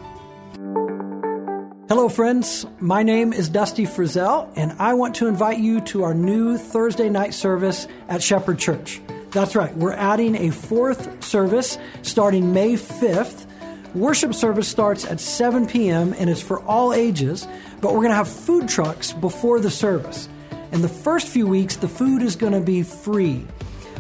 Hello, 1.92 2.08
friends. 2.08 2.66
My 2.80 3.04
name 3.04 3.34
is 3.34 3.50
Dusty 3.50 3.84
Frizzell, 3.84 4.50
and 4.56 4.72
I 4.80 4.94
want 4.94 5.16
to 5.16 5.28
invite 5.28 5.58
you 5.58 5.82
to 5.82 6.04
our 6.04 6.14
new 6.14 6.58
Thursday 6.58 7.10
night 7.10 7.34
service 7.34 7.86
at 8.08 8.24
Shepherd 8.24 8.60
Church. 8.60 9.02
That's 9.32 9.58
right, 9.58 9.76
we're 9.76 9.92
adding 9.92 10.38
a 10.38 10.52
fourth 10.52 11.22
service 11.22 11.78
starting 12.02 12.54
May 12.54 12.76
5th. 12.76 13.46
Worship 13.94 14.34
service 14.34 14.70
starts 14.70 15.04
at 15.04 15.20
7 15.20 15.68
p.m. 15.68 16.16
and 16.18 16.30
it's 16.30 16.42
for 16.42 16.62
all 16.62 16.94
ages, 16.94 17.46
but 17.82 17.92
we're 17.92 18.00
going 18.00 18.12
to 18.12 18.16
have 18.16 18.30
food 18.30 18.70
trucks 18.70 19.12
before 19.12 19.60
the 19.60 19.70
service. 19.70 20.30
In 20.72 20.82
the 20.82 20.88
first 20.88 21.28
few 21.28 21.46
weeks, 21.46 21.76
the 21.76 21.90
food 21.90 22.22
is 22.22 22.38
going 22.38 22.54
to 22.54 22.62
be 22.62 22.84
free. 22.84 23.46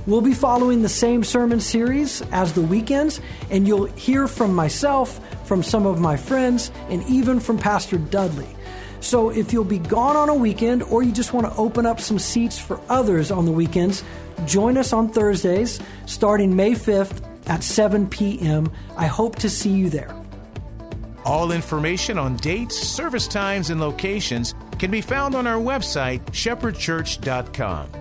We'll 0.07 0.21
be 0.21 0.33
following 0.33 0.81
the 0.81 0.89
same 0.89 1.23
sermon 1.23 1.59
series 1.59 2.21
as 2.31 2.53
the 2.53 2.61
weekends, 2.61 3.21
and 3.51 3.67
you'll 3.67 3.85
hear 3.85 4.27
from 4.27 4.53
myself, 4.53 5.19
from 5.45 5.61
some 5.61 5.85
of 5.85 5.99
my 5.99 6.17
friends, 6.17 6.71
and 6.89 7.03
even 7.07 7.39
from 7.39 7.57
Pastor 7.57 7.97
Dudley. 7.97 8.47
So 8.99 9.29
if 9.29 9.53
you'll 9.53 9.63
be 9.63 9.79
gone 9.79 10.15
on 10.15 10.29
a 10.29 10.35
weekend 10.35 10.83
or 10.83 11.03
you 11.03 11.11
just 11.11 11.33
want 11.33 11.47
to 11.47 11.55
open 11.55 11.85
up 11.85 11.99
some 11.99 12.19
seats 12.19 12.59
for 12.59 12.79
others 12.89 13.31
on 13.31 13.45
the 13.45 13.51
weekends, 13.51 14.03
join 14.45 14.77
us 14.77 14.93
on 14.93 15.09
Thursdays 15.09 15.79
starting 16.05 16.55
May 16.55 16.71
5th 16.71 17.23
at 17.47 17.63
7 17.63 18.07
p.m. 18.09 18.71
I 18.97 19.07
hope 19.07 19.37
to 19.37 19.49
see 19.49 19.71
you 19.71 19.89
there. 19.89 20.15
All 21.25 21.51
information 21.51 22.17
on 22.17 22.37
dates, 22.37 22.75
service 22.75 23.27
times, 23.27 23.69
and 23.69 23.79
locations 23.79 24.55
can 24.79 24.89
be 24.89 25.01
found 25.01 25.35
on 25.35 25.45
our 25.45 25.59
website, 25.59 26.21
shepherdchurch.com. 26.31 28.00